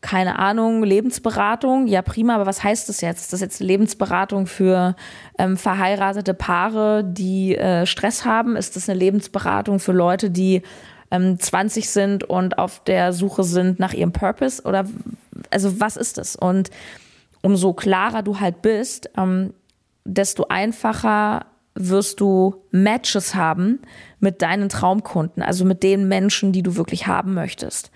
keine 0.00 0.38
Ahnung, 0.38 0.82
Lebensberatung. 0.82 1.86
Ja, 1.86 2.02
prima, 2.02 2.34
aber 2.34 2.46
was 2.46 2.64
heißt 2.64 2.88
das 2.88 3.00
jetzt? 3.00 3.20
Ist 3.20 3.32
das 3.32 3.40
jetzt 3.40 3.60
Lebensberatung 3.60 4.46
für 4.46 4.96
ähm, 5.38 5.56
verheiratete 5.56 6.32
Paare, 6.32 7.04
die 7.04 7.56
äh, 7.56 7.84
Stress 7.84 8.24
haben? 8.24 8.56
Ist 8.56 8.76
das 8.76 8.88
eine 8.88 8.98
Lebensberatung 8.98 9.78
für 9.78 9.92
Leute, 9.92 10.30
die 10.30 10.62
ähm, 11.10 11.38
20 11.38 11.90
sind 11.90 12.24
und 12.24 12.56
auf 12.58 12.82
der 12.84 13.12
Suche 13.12 13.44
sind 13.44 13.78
nach 13.78 13.92
ihrem 13.92 14.12
Purpose? 14.12 14.62
Oder 14.62 14.86
also 15.50 15.80
was 15.80 15.96
ist 15.96 16.16
das? 16.16 16.34
Und 16.34 16.70
umso 17.42 17.74
klarer 17.74 18.22
du 18.22 18.40
halt 18.40 18.62
bist, 18.62 19.10
ähm, 19.18 19.52
desto 20.04 20.46
einfacher 20.48 21.44
wirst 21.74 22.20
du 22.20 22.64
Matches 22.70 23.34
haben 23.34 23.80
mit 24.18 24.42
deinen 24.42 24.68
Traumkunden, 24.68 25.42
also 25.42 25.64
mit 25.64 25.82
den 25.82 26.08
Menschen, 26.08 26.52
die 26.52 26.62
du 26.62 26.76
wirklich 26.76 27.06
haben 27.06 27.34
möchtest. 27.34 27.90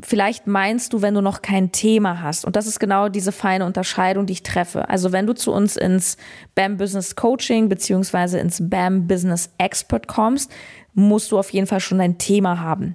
Vielleicht 0.00 0.46
meinst 0.46 0.92
du, 0.92 1.02
wenn 1.02 1.14
du 1.14 1.20
noch 1.20 1.42
kein 1.42 1.72
Thema 1.72 2.22
hast, 2.22 2.44
und 2.44 2.54
das 2.54 2.68
ist 2.68 2.78
genau 2.78 3.08
diese 3.08 3.32
feine 3.32 3.64
Unterscheidung, 3.64 4.26
die 4.26 4.34
ich 4.34 4.42
treffe. 4.44 4.88
Also 4.88 5.10
wenn 5.10 5.26
du 5.26 5.34
zu 5.34 5.52
uns 5.52 5.76
ins 5.76 6.16
BAM 6.54 6.76
Business 6.76 7.16
Coaching 7.16 7.68
beziehungsweise 7.68 8.38
ins 8.38 8.62
BAM 8.62 9.08
Business 9.08 9.50
Expert 9.58 10.06
kommst, 10.06 10.52
musst 10.94 11.32
du 11.32 11.38
auf 11.38 11.50
jeden 11.50 11.66
Fall 11.66 11.80
schon 11.80 12.00
ein 12.00 12.16
Thema 12.18 12.60
haben. 12.60 12.94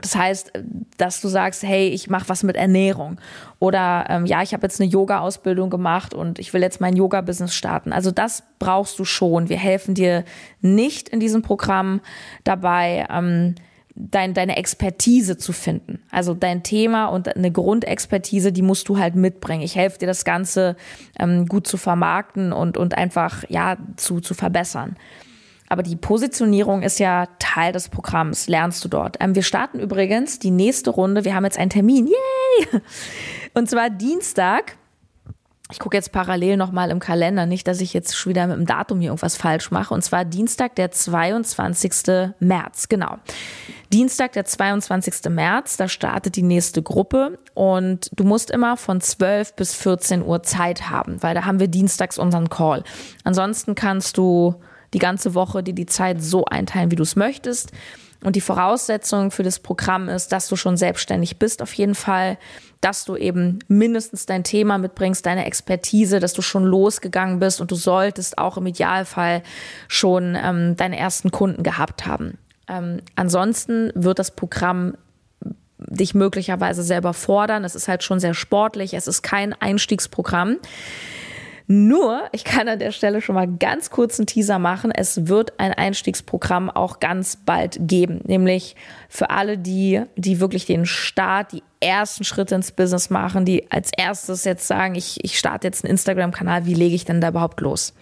Das 0.00 0.14
heißt, 0.14 0.52
dass 0.96 1.20
du 1.20 1.28
sagst, 1.28 1.64
hey, 1.64 1.88
ich 1.88 2.08
mache 2.08 2.28
was 2.28 2.44
mit 2.44 2.56
Ernährung 2.56 3.20
oder 3.58 4.06
ähm, 4.08 4.26
ja, 4.26 4.42
ich 4.42 4.52
habe 4.52 4.62
jetzt 4.62 4.80
eine 4.80 4.88
Yoga-Ausbildung 4.88 5.70
gemacht 5.70 6.14
und 6.14 6.38
ich 6.38 6.52
will 6.54 6.62
jetzt 6.62 6.80
mein 6.80 6.94
Yoga-Business 6.94 7.54
starten. 7.54 7.92
Also 7.92 8.12
das 8.12 8.44
brauchst 8.60 8.98
du 8.98 9.04
schon. 9.04 9.48
Wir 9.48 9.56
helfen 9.56 9.94
dir 9.94 10.24
nicht 10.60 11.08
in 11.08 11.18
diesem 11.18 11.42
Programm 11.42 12.00
dabei, 12.44 13.06
ähm, 13.10 13.56
dein, 13.98 14.32
deine 14.32 14.56
Expertise 14.56 15.36
zu 15.36 15.52
finden. 15.52 16.00
Also 16.10 16.34
dein 16.34 16.62
Thema 16.62 17.06
und 17.06 17.34
eine 17.34 17.50
Grundexpertise, 17.50 18.52
die 18.52 18.62
musst 18.62 18.88
du 18.88 18.98
halt 18.98 19.16
mitbringen. 19.16 19.62
Ich 19.62 19.74
helfe 19.74 19.98
dir, 19.98 20.06
das 20.06 20.24
Ganze 20.24 20.76
ähm, 21.18 21.46
gut 21.46 21.66
zu 21.66 21.76
vermarkten 21.76 22.52
und, 22.52 22.76
und 22.76 22.96
einfach 22.96 23.44
ja 23.48 23.76
zu, 23.96 24.20
zu 24.20 24.34
verbessern. 24.34 24.96
Aber 25.68 25.82
die 25.82 25.96
Positionierung 25.96 26.82
ist 26.82 26.98
ja 26.98 27.26
Teil 27.38 27.72
des 27.72 27.90
Programms, 27.90 28.48
lernst 28.48 28.84
du 28.84 28.88
dort. 28.88 29.16
Ähm, 29.20 29.34
wir 29.34 29.42
starten 29.42 29.80
übrigens 29.80 30.38
die 30.38 30.50
nächste 30.50 30.90
Runde. 30.90 31.24
Wir 31.24 31.34
haben 31.34 31.44
jetzt 31.44 31.58
einen 31.58 31.70
Termin. 31.70 32.06
Yay! 32.06 32.80
Und 33.54 33.68
zwar 33.68 33.90
Dienstag. 33.90 34.77
Ich 35.70 35.78
gucke 35.80 35.96
jetzt 35.96 36.12
parallel 36.12 36.56
nochmal 36.56 36.90
im 36.90 36.98
Kalender, 36.98 37.44
nicht, 37.44 37.68
dass 37.68 37.82
ich 37.82 37.92
jetzt 37.92 38.16
schon 38.16 38.30
wieder 38.30 38.46
mit 38.46 38.56
dem 38.56 38.64
Datum 38.64 39.00
hier 39.00 39.10
irgendwas 39.10 39.36
falsch 39.36 39.70
mache. 39.70 39.92
Und 39.92 40.02
zwar 40.02 40.24
Dienstag, 40.24 40.74
der 40.76 40.90
22. 40.90 42.32
März, 42.40 42.88
genau. 42.88 43.16
Dienstag, 43.92 44.32
der 44.32 44.46
22. 44.46 45.30
März, 45.30 45.76
da 45.76 45.88
startet 45.88 46.36
die 46.36 46.42
nächste 46.42 46.82
Gruppe 46.82 47.38
und 47.52 48.10
du 48.14 48.24
musst 48.24 48.50
immer 48.50 48.78
von 48.78 49.02
12 49.02 49.54
bis 49.56 49.74
14 49.74 50.24
Uhr 50.24 50.42
Zeit 50.42 50.88
haben, 50.88 51.22
weil 51.22 51.34
da 51.34 51.44
haben 51.44 51.60
wir 51.60 51.68
dienstags 51.68 52.18
unseren 52.18 52.48
Call. 52.48 52.82
Ansonsten 53.24 53.74
kannst 53.74 54.16
du 54.16 54.54
die 54.94 54.98
ganze 54.98 55.34
Woche 55.34 55.62
dir 55.62 55.74
die 55.74 55.86
Zeit 55.86 56.22
so 56.22 56.46
einteilen, 56.46 56.90
wie 56.90 56.96
du 56.96 57.02
es 57.02 57.14
möchtest. 57.14 57.72
Und 58.24 58.34
die 58.34 58.40
Voraussetzung 58.40 59.30
für 59.30 59.44
das 59.44 59.60
Programm 59.60 60.08
ist, 60.08 60.32
dass 60.32 60.48
du 60.48 60.56
schon 60.56 60.76
selbstständig 60.76 61.38
bist, 61.38 61.62
auf 61.62 61.72
jeden 61.74 61.94
Fall, 61.94 62.36
dass 62.80 63.04
du 63.04 63.16
eben 63.16 63.60
mindestens 63.68 64.26
dein 64.26 64.42
Thema 64.42 64.78
mitbringst, 64.78 65.24
deine 65.24 65.46
Expertise, 65.46 66.18
dass 66.18 66.32
du 66.32 66.42
schon 66.42 66.64
losgegangen 66.64 67.38
bist 67.38 67.60
und 67.60 67.70
du 67.70 67.76
solltest 67.76 68.38
auch 68.38 68.56
im 68.56 68.66
Idealfall 68.66 69.42
schon 69.86 70.36
ähm, 70.40 70.76
deine 70.76 70.98
ersten 70.98 71.30
Kunden 71.30 71.62
gehabt 71.62 72.06
haben. 72.06 72.38
Ähm, 72.68 73.00
ansonsten 73.14 73.92
wird 73.94 74.18
das 74.18 74.32
Programm 74.32 74.94
dich 75.78 76.14
möglicherweise 76.14 76.82
selber 76.82 77.14
fordern. 77.14 77.64
Es 77.64 77.76
ist 77.76 77.86
halt 77.86 78.02
schon 78.02 78.18
sehr 78.18 78.34
sportlich. 78.34 78.94
Es 78.94 79.06
ist 79.06 79.22
kein 79.22 79.52
Einstiegsprogramm. 79.52 80.56
Nur, 81.70 82.22
ich 82.32 82.44
kann 82.44 82.66
an 82.66 82.78
der 82.78 82.92
Stelle 82.92 83.20
schon 83.20 83.34
mal 83.34 83.46
ganz 83.46 83.90
kurz 83.90 84.18
einen 84.18 84.26
Teaser 84.26 84.58
machen. 84.58 84.90
Es 84.90 85.28
wird 85.28 85.60
ein 85.60 85.74
Einstiegsprogramm 85.74 86.70
auch 86.70 86.98
ganz 86.98 87.36
bald 87.36 87.76
geben. 87.82 88.22
Nämlich 88.24 88.74
für 89.10 89.28
alle, 89.28 89.58
die, 89.58 90.00
die 90.16 90.40
wirklich 90.40 90.64
den 90.64 90.86
Start, 90.86 91.52
die 91.52 91.62
ersten 91.80 92.24
Schritte 92.24 92.54
ins 92.54 92.72
Business 92.72 93.10
machen, 93.10 93.44
die 93.44 93.70
als 93.70 93.90
erstes 93.94 94.44
jetzt 94.44 94.66
sagen, 94.66 94.94
ich, 94.94 95.22
ich 95.22 95.38
starte 95.38 95.66
jetzt 95.66 95.84
einen 95.84 95.90
Instagram-Kanal. 95.90 96.64
Wie 96.64 96.72
lege 96.72 96.94
ich 96.94 97.04
denn 97.04 97.20
da 97.20 97.28
überhaupt 97.28 97.60
los? 97.60 97.92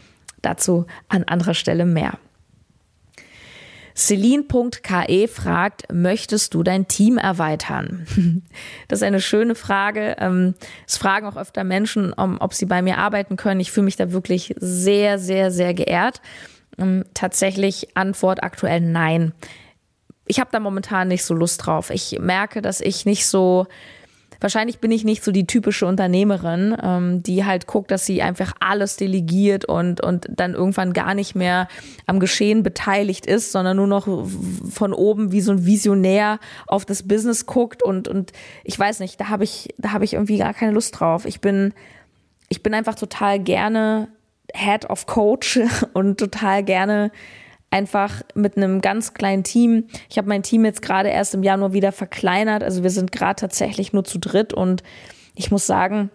Dazu 0.43 0.87
an 1.09 1.25
anderer 1.25 1.55
Stelle 1.55 1.87
mehr. 1.87 2.21
Celine.ke 3.97 5.27
fragt, 5.27 5.91
möchtest 5.91 6.53
du 6.53 6.63
dein 6.63 6.87
Team 6.87 7.19
erweitern? 7.19 8.07
Das 8.89 9.01
ist 9.01 9.03
eine 9.03 9.21
schöne 9.21 9.55
Frage. 9.55 10.17
Ähm, 10.19 10.55
es 10.87 10.97
fragen 10.97 11.27
auch 11.27 11.37
öfter 11.37 11.65
Menschen, 11.65 12.13
ob 12.15 12.55
sie 12.55 12.67
bei 12.67 12.83
mir 12.83 12.99
arbeiten 12.99 13.37
können. 13.37 13.61
Ich 13.61 13.73
fühle 13.73 13.87
mich 13.87 13.97
da 13.97 14.13
wirklich 14.13 14.55
sehr, 14.59 15.19
sehr, 15.19 15.51
sehr 15.51 15.75
geehrt. 15.75 16.21
Ähm, 16.79 17.05
tatsächlich 17.15 17.97
Antwort 17.97 18.43
aktuell 18.43 18.81
nein. 18.81 19.33
Ich 20.27 20.41
habe 20.41 20.51
da 20.53 20.61
momentan 20.61 21.09
nicht 21.09 21.25
so 21.25 21.35
Lust 21.35 21.67
drauf. 21.67 21.91
Ich 21.91 22.19
merke, 22.21 22.63
dass 22.63 22.81
ich 22.81 23.07
nicht 23.07 23.27
so 23.27 23.67
wahrscheinlich 24.41 24.79
bin 24.79 24.91
ich 24.91 25.05
nicht 25.05 25.25
so 25.25 25.33
die 25.33 25.47
typische 25.47 25.87
Unternehmerin, 25.87 26.77
ähm, 26.83 27.23
die 27.23 27.45
halt 27.45 27.67
guckt, 27.67 27.91
dass 27.91 28.07
sie 28.07 28.23
einfach 28.23 28.53
alles 28.61 28.97
delegiert 28.97 29.65
und, 29.65 30.01
und 30.01 30.27
dann 30.31 30.55
irgendwann 30.55 30.93
gar 30.93 31.15
nicht 31.15 31.35
mehr 31.35 31.69
am 32.07 32.21
Geschehen 32.21 32.63
beteiligt 32.63 33.27
ist, 33.27 33.53
sondern 33.53 33.77
nur 33.77 33.87
noch 33.87 34.07
von 34.71 34.93
oben 34.93 35.33
wie 35.33 35.41
so 35.41 35.53
ein 35.53 35.67
Visionär 35.67 36.39
auf 36.67 36.85
das 36.85 37.03
Business 37.03 37.47
guckt 37.47 37.83
und, 37.83 38.09
und 38.09 38.33
ich 38.65 38.79
weiß 38.79 39.01
nicht, 39.01 39.21
da 39.21 39.29
habe 39.29 39.45
ich, 39.45 39.75
da 39.79 39.93
habe 39.93 40.05
ich 40.05 40.15
irgendwie 40.15 40.39
gar 40.39 40.55
keine 40.55 40.73
Lust 40.73 40.99
drauf. 40.99 41.25
Ich 41.25 41.41
bin, 41.41 41.73
ich 42.49 42.63
bin 42.63 42.75
einfach 42.75 42.95
total 42.95 43.39
gerne 43.39 44.09
Head 44.55 44.89
of 44.91 45.07
Coach 45.07 45.61
und 45.93 46.19
total 46.19 46.63
gerne 46.63 47.11
einfach 47.77 48.23
mit 48.35 48.57
einem 48.57 48.81
ganz 48.81 49.13
kleinen 49.13 49.45
Team. 49.45 49.85
Ich 50.09 50.17
habe 50.17 50.29
mein 50.29 50.43
Team 50.43 50.65
jetzt 50.65 50.81
gerade 50.81 51.11
erst 51.11 51.35
im 51.35 51.43
Januar 51.43 51.75
wieder 51.75 51.93
verkleinert. 51.93 52.65
Also 52.65 52.83
wir 52.83 52.91
sind 52.91 53.13
gerade 53.13 53.39
tatsächlich 53.39 53.93
nur 53.93 54.05
zu 54.05 54.19
dritt 54.19 54.55
und 54.55 54.83
ich 55.35 55.51
muss 55.51 55.67
sagen, 55.67 56.11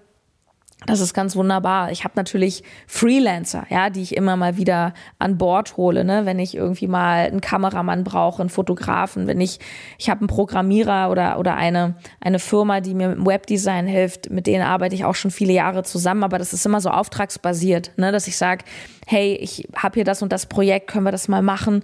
das 0.88 1.00
ist 1.00 1.13
ganz 1.13 1.35
wunderbar. 1.35 1.91
Ich 1.91 2.03
habe 2.03 2.13
natürlich 2.15 2.63
Freelancer, 2.88 3.67
ja, 3.69 3.91
die 3.91 4.01
ich 4.01 4.15
immer 4.15 4.35
mal 4.35 4.57
wieder 4.57 4.95
an 5.19 5.38
Bord 5.38 5.77
hole, 5.77 6.03
ne, 6.03 6.25
wenn 6.25 6.39
ich 6.39 6.55
irgendwie 6.55 6.88
mal 6.88 7.27
einen 7.27 7.39
Kameramann 7.39 8.03
brauche, 8.03 8.41
einen 8.41 8.50
Fotografen, 8.50 9.27
wenn 9.27 9.39
ich 9.39 9.59
ich 10.00 10.09
habe 10.09 10.21
einen 10.21 10.27
Programmierer 10.27 11.11
oder 11.11 11.38
oder 11.38 11.55
eine 11.55 11.95
eine 12.19 12.39
Firma, 12.39 12.81
die 12.81 12.95
mir 12.95 13.11
im 13.11 13.27
Webdesign 13.27 13.85
hilft, 13.85 14.31
mit 14.31 14.47
denen 14.47 14.63
arbeite 14.63 14.95
ich 14.95 15.05
auch 15.05 15.13
schon 15.13 15.29
viele 15.29 15.53
Jahre 15.53 15.83
zusammen, 15.83 16.23
aber 16.23 16.39
das 16.39 16.51
ist 16.51 16.65
immer 16.65 16.81
so 16.81 16.89
auftragsbasiert, 16.89 17.91
ne, 17.97 18.11
dass 18.11 18.27
ich 18.27 18.35
sage, 18.35 18.65
hey, 19.05 19.35
ich 19.35 19.67
habe 19.75 19.95
hier 19.95 20.03
das 20.03 20.23
und 20.23 20.31
das 20.31 20.47
Projekt, 20.47 20.88
können 20.88 21.05
wir 21.05 21.11
das 21.11 21.27
mal 21.27 21.43
machen? 21.43 21.83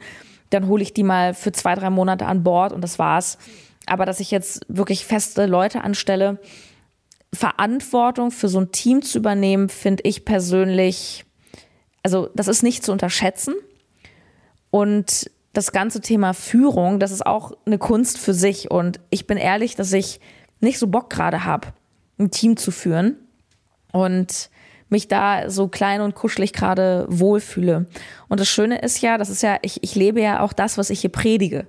Dann 0.50 0.68
hole 0.68 0.82
ich 0.82 0.94
die 0.94 1.04
mal 1.04 1.36
für 1.36 1.52
zwei, 1.52 1.76
drei 1.76 1.92
Monate 1.92 2.26
an 2.26 2.44
Bord 2.44 2.74
und 2.74 2.82
das 2.82 2.98
war's. 2.98 3.38
Aber 3.86 4.06
dass 4.06 4.20
ich 4.20 4.32
jetzt 4.32 4.66
wirklich 4.68 5.06
feste 5.06 5.46
Leute 5.46 5.84
anstelle, 5.84 6.40
Verantwortung 7.38 8.32
für 8.32 8.50
so 8.50 8.60
ein 8.60 8.72
Team 8.72 9.02
zu 9.02 9.20
übernehmen, 9.20 9.70
finde 9.70 10.04
ich 10.06 10.26
persönlich, 10.26 11.26
also 12.04 12.30
das 12.36 12.48
ist 12.48 12.64
nicht 12.64 12.84
zu 12.84 12.92
unterschätzen. 12.92 13.54
Und 14.70 15.32
das 15.54 15.72
ganze 15.72 16.02
Thema 16.02 16.34
Führung, 16.34 17.00
das 17.00 17.12
ist 17.12 17.26
auch 17.26 17.54
eine 17.66 17.78
Kunst 17.78 18.18
für 18.18 18.34
sich. 18.34 18.70
Und 18.70 19.00
ich 19.10 19.28
bin 19.28 19.38
ehrlich, 19.38 19.76
dass 19.76 19.94
ich 19.94 20.20
nicht 20.60 20.80
so 20.80 20.88
Bock 20.88 21.10
gerade 21.10 21.46
habe, 21.46 21.70
ein 22.20 22.32
Team 22.32 22.58
zu 22.58 22.72
führen 22.72 23.16
und 23.92 24.50
mich 24.90 25.08
da 25.08 25.50
so 25.50 25.68
klein 25.68 26.02
und 26.02 26.16
kuschelig 26.16 26.54
gerade 26.54 27.06
wohlfühle. 27.10 27.88
Und 28.28 28.40
das 28.40 28.48
Schöne 28.48 28.80
ist 28.80 29.02
ja, 29.02 29.18
das 29.18 29.30
ist 29.30 29.44
ja, 29.44 29.58
ich, 29.62 29.84
ich 29.84 29.96
lebe 29.96 30.22
ja 30.22 30.42
auch 30.42 30.54
das, 30.54 30.78
was 30.78 30.90
ich 30.90 31.02
hier 31.02 31.12
predige. 31.12 31.68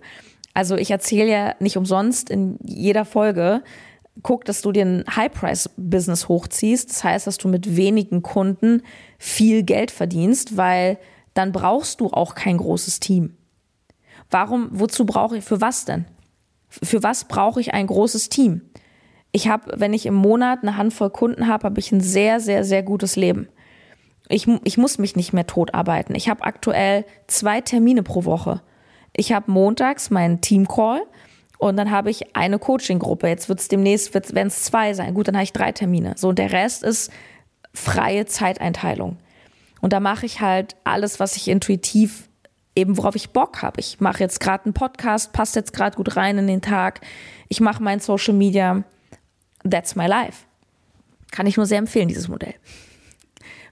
Also 0.54 0.76
ich 0.76 0.90
erzähle 0.90 1.30
ja 1.30 1.54
nicht 1.60 1.76
umsonst 1.76 2.30
in 2.30 2.58
jeder 2.64 3.04
Folge, 3.04 3.62
guck, 4.22 4.44
dass 4.44 4.62
du 4.62 4.72
dir 4.72 4.84
ein 4.84 5.04
High-Price-Business 5.14 6.28
hochziehst. 6.28 6.90
Das 6.90 7.04
heißt, 7.04 7.26
dass 7.26 7.38
du 7.38 7.48
mit 7.48 7.76
wenigen 7.76 8.22
Kunden 8.22 8.82
viel 9.18 9.62
Geld 9.62 9.90
verdienst, 9.90 10.56
weil 10.56 10.98
dann 11.34 11.52
brauchst 11.52 12.00
du 12.00 12.08
auch 12.08 12.34
kein 12.34 12.56
großes 12.56 13.00
Team. 13.00 13.36
Warum, 14.30 14.68
wozu 14.72 15.06
brauche 15.06 15.38
ich, 15.38 15.44
für 15.44 15.60
was 15.60 15.84
denn? 15.84 16.04
Für 16.68 17.02
was 17.02 17.24
brauche 17.24 17.60
ich 17.60 17.72
ein 17.72 17.86
großes 17.86 18.28
Team? 18.28 18.62
Ich 19.32 19.48
habe, 19.48 19.72
wenn 19.76 19.92
ich 19.92 20.06
im 20.06 20.14
Monat 20.14 20.60
eine 20.62 20.76
Handvoll 20.76 21.10
Kunden 21.10 21.46
habe, 21.46 21.64
habe 21.64 21.80
ich 21.80 21.92
ein 21.92 22.00
sehr, 22.00 22.40
sehr, 22.40 22.64
sehr 22.64 22.82
gutes 22.82 23.16
Leben. 23.16 23.48
Ich, 24.28 24.46
ich 24.64 24.76
muss 24.76 24.98
mich 24.98 25.16
nicht 25.16 25.32
mehr 25.32 25.46
tot 25.46 25.74
arbeiten. 25.74 26.14
Ich 26.14 26.28
habe 26.28 26.44
aktuell 26.44 27.04
zwei 27.26 27.60
Termine 27.60 28.02
pro 28.02 28.24
Woche. 28.24 28.62
Ich 29.14 29.32
habe 29.32 29.50
montags 29.50 30.10
meinen 30.10 30.40
Teamcall 30.40 31.02
und 31.58 31.76
dann 31.76 31.90
habe 31.90 32.10
ich 32.10 32.36
eine 32.36 32.58
Coaching-Gruppe. 32.58 33.28
Jetzt 33.28 33.48
wird 33.48 33.58
es 33.58 33.68
demnächst, 33.68 34.14
werden 34.14 34.48
es 34.48 34.62
zwei 34.62 34.94
sein. 34.94 35.12
Gut, 35.14 35.28
dann 35.28 35.34
habe 35.34 35.44
ich 35.44 35.52
drei 35.52 35.72
Termine. 35.72 36.14
So, 36.16 36.28
und 36.28 36.38
der 36.38 36.52
Rest 36.52 36.84
ist 36.84 37.10
freie 37.74 38.26
Zeiteinteilung. 38.26 39.18
Und 39.80 39.92
da 39.92 40.00
mache 40.00 40.24
ich 40.24 40.40
halt 40.40 40.76
alles, 40.84 41.20
was 41.20 41.36
ich 41.36 41.48
intuitiv 41.48 42.28
eben, 42.76 42.96
worauf 42.96 43.16
ich 43.16 43.30
Bock 43.30 43.62
habe. 43.62 43.80
Ich 43.80 44.00
mache 44.00 44.20
jetzt 44.20 44.38
gerade 44.40 44.66
einen 44.66 44.74
Podcast, 44.74 45.32
passt 45.32 45.56
jetzt 45.56 45.72
gerade 45.72 45.96
gut 45.96 46.16
rein 46.16 46.38
in 46.38 46.46
den 46.46 46.62
Tag. 46.62 47.00
Ich 47.48 47.60
mache 47.60 47.82
mein 47.82 47.98
Social 47.98 48.34
Media. 48.34 48.84
That's 49.68 49.96
my 49.96 50.06
life. 50.06 50.44
Kann 51.32 51.46
ich 51.46 51.56
nur 51.56 51.66
sehr 51.66 51.78
empfehlen, 51.78 52.08
dieses 52.08 52.28
Modell. 52.28 52.54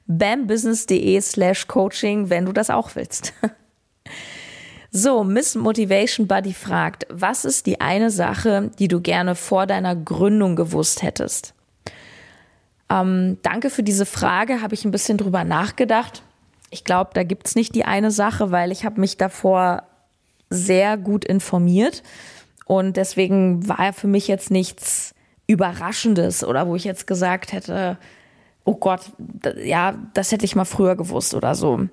bambusiness.de 0.06 1.20
slash 1.20 1.68
coaching, 1.68 2.30
wenn 2.30 2.46
du 2.46 2.52
das 2.52 2.68
auch 2.68 2.96
willst. 2.96 3.32
So, 4.98 5.24
Miss 5.24 5.54
Motivation 5.54 6.26
Buddy 6.26 6.54
fragt, 6.54 7.06
was 7.10 7.44
ist 7.44 7.66
die 7.66 7.82
eine 7.82 8.10
Sache, 8.10 8.70
die 8.78 8.88
du 8.88 9.02
gerne 9.02 9.34
vor 9.34 9.66
deiner 9.66 9.94
Gründung 9.94 10.56
gewusst 10.56 11.02
hättest? 11.02 11.52
Ähm, 12.88 13.36
danke 13.42 13.68
für 13.68 13.82
diese 13.82 14.06
Frage, 14.06 14.62
habe 14.62 14.72
ich 14.72 14.86
ein 14.86 14.90
bisschen 14.90 15.18
drüber 15.18 15.44
nachgedacht. 15.44 16.22
Ich 16.70 16.82
glaube, 16.82 17.10
da 17.12 17.24
gibt 17.24 17.46
es 17.46 17.54
nicht 17.54 17.74
die 17.74 17.84
eine 17.84 18.10
Sache, 18.10 18.52
weil 18.52 18.72
ich 18.72 18.86
habe 18.86 18.98
mich 18.98 19.18
davor 19.18 19.82
sehr 20.48 20.96
gut 20.96 21.26
informiert 21.26 22.02
und 22.64 22.96
deswegen 22.96 23.68
war 23.68 23.92
für 23.92 24.06
mich 24.06 24.28
jetzt 24.28 24.50
nichts 24.50 25.14
Überraschendes 25.46 26.42
oder 26.42 26.66
wo 26.68 26.74
ich 26.74 26.84
jetzt 26.84 27.06
gesagt 27.06 27.52
hätte, 27.52 27.98
oh 28.64 28.76
Gott, 28.76 29.02
ja, 29.62 29.94
das 30.14 30.32
hätte 30.32 30.46
ich 30.46 30.56
mal 30.56 30.64
früher 30.64 30.96
gewusst 30.96 31.34
oder 31.34 31.54
so. 31.54 31.86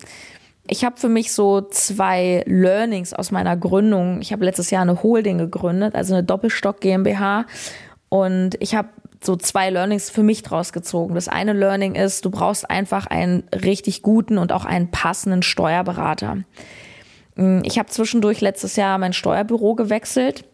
Ich 0.68 0.86
habe 0.86 0.98
für 0.98 1.10
mich 1.10 1.34
so 1.34 1.62
zwei 1.62 2.44
Learnings 2.46 3.14
aus 3.14 3.32
meiner 3.32 3.58
Gründung. 3.58 4.22
Ich 4.22 4.32
habe 4.32 4.46
letztes 4.46 4.70
Jahr 4.70 4.82
eine 4.82 5.04
Holding 5.04 5.38
gegründet, 5.38 5.96
also 5.96 6.14
eine 6.14 6.24
Doppelstock 6.24 6.80
GmbH. 6.80 7.46
Und 8.10 8.56
ich 8.60 8.76
habe 8.76 8.90
so 9.22 9.36
zwei 9.36 9.70
Learnings 9.70 10.10
für 10.10 10.24
mich 10.24 10.44
draus 10.44 10.72
gezogen. 10.72 11.16
Das 11.16 11.28
eine 11.28 11.54
Learning 11.54 11.96
ist, 11.96 12.26
du 12.26 12.30
brauchst 12.30 12.70
einfach 12.70 13.08
einen 13.08 13.44
richtig 13.54 14.02
guten 14.02 14.38
und 14.38 14.52
auch 14.52 14.66
einen 14.66 14.92
passenden 14.92 15.44
Steuerberater. 15.44 16.44
Hm, 17.36 17.62
ich 17.66 17.80
habe 17.80 17.90
zwischendurch 17.90 18.42
letztes 18.42 18.76
Jahr 18.76 18.98
mein 18.98 19.14
Steuerbüro 19.14 19.76
gewechselt 19.76 20.46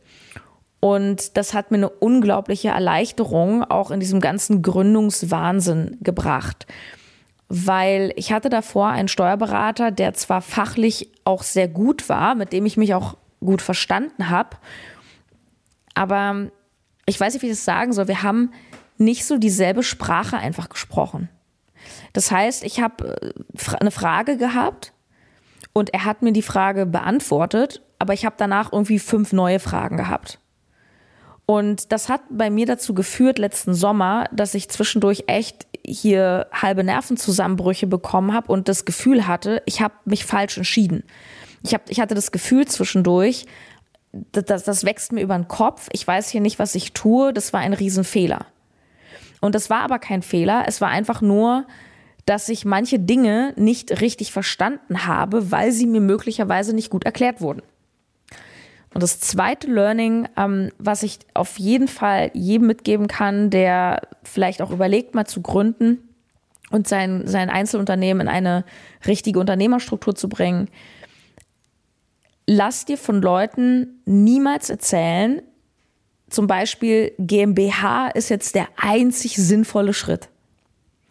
und 0.80 1.36
das 1.38 1.54
hat 1.54 1.72
mir 1.72 1.78
eine 1.78 1.90
unglaubliche 1.90 2.70
Erleichterung 2.70 3.64
auch 3.64 3.92
in 3.92 4.00
diesem 4.00 4.22
ganzen 4.22 4.62
Gründungswahnsinn 4.62 5.98
gebracht. 6.02 6.68
Weil 7.50 8.14
ich 8.16 8.32
hatte 8.32 8.50
davor 8.50 8.90
einen 8.90 9.08
Steuerberater, 9.08 9.92
der 9.92 10.14
zwar 10.14 10.42
fachlich 10.42 11.12
auch 11.24 11.44
sehr 11.44 11.68
gut 11.68 12.08
war, 12.08 12.36
mit 12.36 12.54
dem 12.54 12.66
ich 12.66 12.78
mich 12.78 12.94
auch 12.94 13.18
gut 13.40 13.62
verstanden 13.62 14.30
habe, 14.30 14.58
aber 16.00 16.50
ich 17.06 17.20
weiß 17.20 17.34
nicht, 17.34 17.42
wie 17.42 17.48
ich 17.48 17.54
das 17.54 17.66
sagen 17.66 17.92
soll, 17.92 18.08
wir 18.08 18.24
haben 18.24 18.54
nicht 18.98 19.26
so 19.26 19.38
dieselbe 19.38 19.84
Sprache 19.84 20.38
einfach 20.38 20.70
gesprochen. 20.70 21.30
Das 22.14 22.32
heißt, 22.32 22.64
ich 22.64 22.80
habe 22.80 23.18
äh, 23.22 23.76
eine 23.80 23.92
Frage 23.92 24.38
gehabt 24.38 24.94
und 25.74 25.94
er 25.94 26.06
hat 26.06 26.22
mir 26.22 26.32
die 26.32 26.42
Frage 26.42 26.86
beantwortet, 26.86 27.82
aber 27.98 28.14
ich 28.14 28.26
habe 28.26 28.36
danach 28.38 28.72
irgendwie 28.72 29.00
fünf 29.00 29.34
neue 29.34 29.60
Fragen 29.60 29.98
gehabt. 29.98 30.40
Und 31.50 31.92
das 31.92 32.10
hat 32.10 32.22
bei 32.30 32.52
mir 32.52 32.68
dazu 32.68 32.94
geführt, 32.94 33.40
letzten 33.40 33.74
Sommer, 33.74 34.26
dass 34.32 34.54
ich 34.54 34.70
zwischendurch 34.70 35.24
echt 35.26 35.66
hier 35.84 36.46
halbe 36.54 36.84
Nervenzusammenbrüche 36.84 37.88
bekommen 37.88 38.36
habe 38.36 38.52
und 38.52 38.68
das 38.68 38.86
Gefühl 38.86 39.26
hatte, 39.26 39.64
ich 39.66 39.82
habe 39.82 39.96
mich 40.06 40.26
falsch 40.28 40.58
entschieden. 40.58 41.04
Ich, 41.64 41.74
hab, 41.74 41.90
ich 41.90 42.00
hatte 42.00 42.14
das 42.14 42.32
Gefühl 42.32 42.68
zwischendurch, 42.68 43.48
das, 44.32 44.64
das 44.64 44.84
wächst 44.84 45.12
mir 45.12 45.22
über 45.22 45.36
den 45.36 45.48
Kopf. 45.48 45.88
Ich 45.92 46.06
weiß 46.06 46.30
hier 46.30 46.40
nicht, 46.40 46.60
was 46.60 46.76
ich 46.76 46.94
tue. 46.94 47.34
Das 47.34 47.52
war 47.52 47.62
ein 47.62 47.74
Riesenfehler. 47.74 48.46
Und 49.42 49.56
das 49.56 49.72
war 49.72 49.80
aber 49.80 49.98
kein 49.98 50.22
Fehler. 50.22 50.66
Es 50.68 50.82
war 50.82 50.90
einfach 50.90 51.22
nur, 51.22 51.66
dass 52.28 52.48
ich 52.50 52.64
manche 52.64 53.00
Dinge 53.00 53.54
nicht 53.56 54.02
richtig 54.02 54.32
verstanden 54.32 55.08
habe, 55.08 55.50
weil 55.50 55.72
sie 55.72 55.88
mir 55.88 56.02
möglicherweise 56.02 56.76
nicht 56.76 56.92
gut 56.92 57.06
erklärt 57.06 57.42
wurden. 57.42 57.64
Und 58.94 59.04
das 59.04 59.20
zweite 59.20 59.68
Learning, 59.68 60.28
ähm, 60.36 60.72
was 60.80 61.04
ich 61.04 61.20
auf 61.34 61.60
jeden 61.60 61.88
Fall 61.88 62.32
jedem 62.34 62.68
mitgeben 62.68 63.08
kann, 63.08 63.50
der 63.50 64.02
vielleicht 64.24 64.62
auch 64.62 64.72
überlegt, 64.72 65.14
mal 65.14 65.26
zu 65.26 65.42
gründen 65.42 66.10
und 66.72 66.88
sein, 66.88 67.28
sein 67.28 67.50
Einzelunternehmen 67.50 68.22
in 68.22 68.28
eine 68.28 68.66
richtige 69.06 69.40
Unternehmerstruktur 69.40 70.16
zu 70.16 70.28
bringen, 70.28 70.70
lass 72.48 72.86
dir 72.86 72.98
von 72.98 73.22
Leuten 73.22 74.02
niemals 74.06 74.70
erzählen, 74.70 75.42
zum 76.30 76.48
Beispiel 76.48 77.14
GmbH 77.18 78.10
ist 78.10 78.30
jetzt 78.30 78.56
der 78.56 78.68
einzig 78.76 79.36
sinnvolle 79.36 79.94
Schritt. 79.94 80.30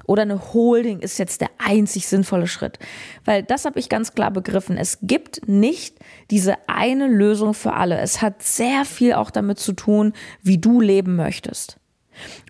Oder 0.08 0.22
eine 0.22 0.54
Holding 0.54 1.00
ist 1.00 1.18
jetzt 1.18 1.42
der 1.42 1.50
einzig 1.58 2.08
sinnvolle 2.08 2.46
Schritt. 2.46 2.78
Weil 3.26 3.42
das 3.42 3.66
habe 3.66 3.78
ich 3.78 3.90
ganz 3.90 4.14
klar 4.14 4.30
begriffen. 4.30 4.78
Es 4.78 5.00
gibt 5.02 5.46
nicht 5.46 5.98
diese 6.30 6.56
eine 6.66 7.06
Lösung 7.06 7.52
für 7.52 7.74
alle. 7.74 7.98
Es 7.98 8.22
hat 8.22 8.42
sehr 8.42 8.86
viel 8.86 9.12
auch 9.12 9.30
damit 9.30 9.58
zu 9.58 9.74
tun, 9.74 10.14
wie 10.42 10.56
du 10.56 10.80
leben 10.80 11.14
möchtest. 11.14 11.76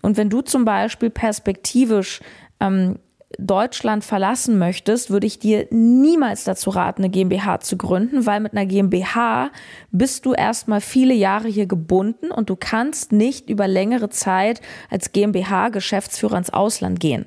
Und 0.01 0.15
wenn 0.15 0.29
du 0.29 0.39
zum 0.39 0.63
Beispiel 0.63 1.09
perspektivisch 1.09 2.21
ähm, 2.61 2.97
Deutschland 3.37 4.05
verlassen 4.05 4.57
möchtest, 4.57 5.09
würde 5.09 5.27
ich 5.27 5.37
dir 5.37 5.67
niemals 5.69 6.45
dazu 6.45 6.69
raten, 6.69 7.03
eine 7.03 7.11
GmbH 7.11 7.59
zu 7.59 7.75
gründen, 7.75 8.25
weil 8.25 8.39
mit 8.39 8.53
einer 8.53 8.65
GmbH 8.65 9.51
bist 9.91 10.25
du 10.25 10.33
erstmal 10.33 10.79
viele 10.79 11.13
Jahre 11.13 11.49
hier 11.49 11.65
gebunden 11.65 12.31
und 12.31 12.49
du 12.49 12.55
kannst 12.55 13.11
nicht 13.11 13.49
über 13.49 13.67
längere 13.67 14.09
Zeit 14.09 14.61
als 14.89 15.11
GmbH 15.11 15.67
Geschäftsführer 15.69 16.37
ins 16.37 16.51
Ausland 16.51 17.01
gehen. 17.01 17.25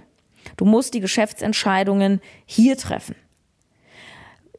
Du 0.56 0.64
musst 0.64 0.94
die 0.94 1.00
Geschäftsentscheidungen 1.00 2.20
hier 2.46 2.76
treffen. 2.76 3.14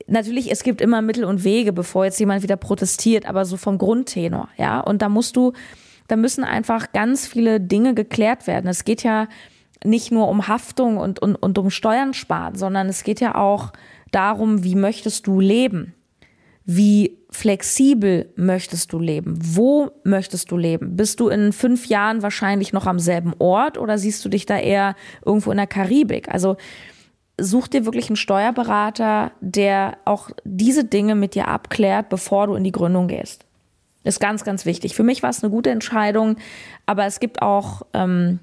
Natürlich, 0.07 0.51
es 0.51 0.63
gibt 0.63 0.81
immer 0.81 1.01
Mittel 1.01 1.23
und 1.23 1.43
Wege, 1.43 1.71
bevor 1.71 2.05
jetzt 2.05 2.19
jemand 2.19 2.43
wieder 2.43 2.57
protestiert, 2.57 3.25
aber 3.25 3.45
so 3.45 3.57
vom 3.57 3.77
Grundtenor, 3.77 4.49
ja. 4.57 4.79
Und 4.79 5.01
da 5.01 5.09
musst 5.09 5.35
du, 5.35 5.53
da 6.07 6.15
müssen 6.15 6.43
einfach 6.43 6.91
ganz 6.91 7.25
viele 7.25 7.61
Dinge 7.61 7.93
geklärt 7.93 8.47
werden. 8.47 8.67
Es 8.67 8.83
geht 8.83 9.03
ja 9.03 9.27
nicht 9.85 10.11
nur 10.11 10.27
um 10.27 10.47
Haftung 10.47 10.97
und, 10.97 11.19
und, 11.19 11.35
und 11.35 11.57
um 11.57 11.69
Steuern 11.69 12.13
sparen, 12.13 12.55
sondern 12.55 12.89
es 12.89 13.03
geht 13.03 13.21
ja 13.21 13.35
auch 13.35 13.71
darum, 14.11 14.63
wie 14.63 14.75
möchtest 14.75 15.27
du 15.27 15.39
leben? 15.39 15.93
Wie 16.65 17.17
flexibel 17.33 18.31
möchtest 18.35 18.93
du 18.93 18.99
leben? 18.99 19.37
Wo 19.37 19.91
möchtest 20.03 20.51
du 20.51 20.57
leben? 20.57 20.95
Bist 20.95 21.19
du 21.19 21.29
in 21.29 21.51
fünf 21.51 21.87
Jahren 21.87 22.21
wahrscheinlich 22.21 22.73
noch 22.73 22.85
am 22.85 22.99
selben 22.99 23.33
Ort 23.39 23.77
oder 23.77 23.97
siehst 23.97 24.23
du 24.23 24.29
dich 24.29 24.45
da 24.45 24.57
eher 24.57 24.95
irgendwo 25.25 25.51
in 25.51 25.57
der 25.57 25.67
Karibik? 25.67 26.29
Also 26.29 26.57
such 27.39 27.67
dir 27.67 27.85
wirklich 27.85 28.09
einen 28.09 28.15
Steuerberater, 28.15 29.31
der 29.41 29.97
auch 30.05 30.29
diese 30.43 30.85
Dinge 30.85 31.15
mit 31.15 31.35
dir 31.35 31.47
abklärt, 31.47 32.09
bevor 32.09 32.47
du 32.47 32.55
in 32.55 32.63
die 32.63 32.71
Gründung 32.71 33.07
gehst. 33.07 33.45
Ist 34.03 34.19
ganz, 34.19 34.43
ganz 34.43 34.65
wichtig. 34.65 34.95
Für 34.95 35.03
mich 35.03 35.23
war 35.23 35.29
es 35.29 35.43
eine 35.43 35.49
gute 35.49 35.71
Entscheidung, 35.71 36.37
aber 36.85 37.05
es 37.05 37.19
gibt 37.19 37.41
auch 37.41 37.83
ähm, 37.93 38.39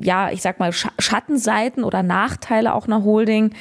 ja, 0.00 0.30
ich 0.30 0.42
sag 0.42 0.58
mal, 0.58 0.72
Schattenseiten 0.72 1.84
oder 1.84 2.02
Nachteile 2.02 2.74
auch 2.74 2.86
einer 2.86 3.04
Holding. 3.04 3.54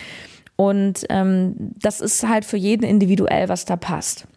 Und 0.55 1.05
ähm, 1.09 1.55
das 1.57 2.01
ist 2.01 2.27
halt 2.27 2.45
für 2.45 2.57
jeden 2.57 2.83
individuell, 2.83 3.49
was 3.49 3.65
da 3.65 3.75
passt. 3.75 4.27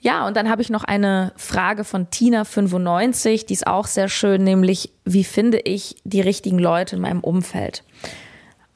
Ja, 0.00 0.26
und 0.26 0.36
dann 0.36 0.48
habe 0.48 0.62
ich 0.62 0.70
noch 0.70 0.84
eine 0.84 1.32
Frage 1.36 1.84
von 1.84 2.06
Tina95, 2.06 3.46
die 3.46 3.52
ist 3.52 3.66
auch 3.66 3.86
sehr 3.86 4.08
schön, 4.08 4.42
nämlich 4.44 4.92
wie 5.04 5.24
finde 5.24 5.58
ich 5.58 5.96
die 6.04 6.22
richtigen 6.22 6.58
Leute 6.58 6.96
in 6.96 7.02
meinem 7.02 7.20
Umfeld? 7.20 7.84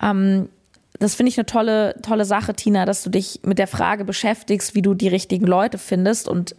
Ähm, 0.03 0.51
das 0.99 1.15
finde 1.15 1.31
ich 1.31 1.39
eine 1.39 1.47
tolle, 1.47 1.97
tolle 2.03 2.27
Sache, 2.27 2.55
Tina, 2.55 2.85
dass 2.85 3.03
du 3.03 3.11
dich 3.11 3.41
mit 3.43 3.59
der 3.59 3.67
Frage 3.67 4.05
beschäftigst, 4.05 4.75
wie 4.75 4.83
du 4.83 4.93
die 4.93 5.09
richtigen 5.09 5.47
Leute 5.47 5.79
findest. 5.79 6.29
Und 6.29 6.57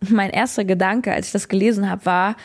mein 0.00 0.30
erster 0.30 0.64
Gedanke, 0.64 1.12
als 1.12 1.26
ich 1.26 1.32
das 1.32 1.48
gelesen 1.48 1.88
habe, 1.88 2.06
war, 2.06 2.36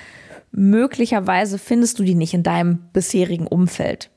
möglicherweise 0.52 1.58
findest 1.58 2.00
du 2.00 2.04
die 2.04 2.16
nicht 2.16 2.34
in 2.34 2.44
deinem 2.44 2.80
bisherigen 2.92 3.48
Umfeld. 3.48 4.10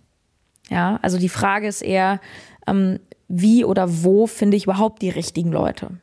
Ja, 0.71 0.99
also 1.03 1.19
die 1.19 1.29
Frage 1.29 1.69
ist 1.69 1.83
eher, 1.83 2.21
ähm, 2.67 2.99
wie 3.29 3.65
oder 3.65 4.03
wo 4.03 4.27
finde 4.27 4.57
ich 4.57 4.65
überhaupt 4.65 5.03
die 5.03 5.11
richtigen 5.11 5.53
Leute? 5.53 5.99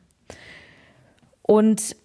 Und 1.42 1.96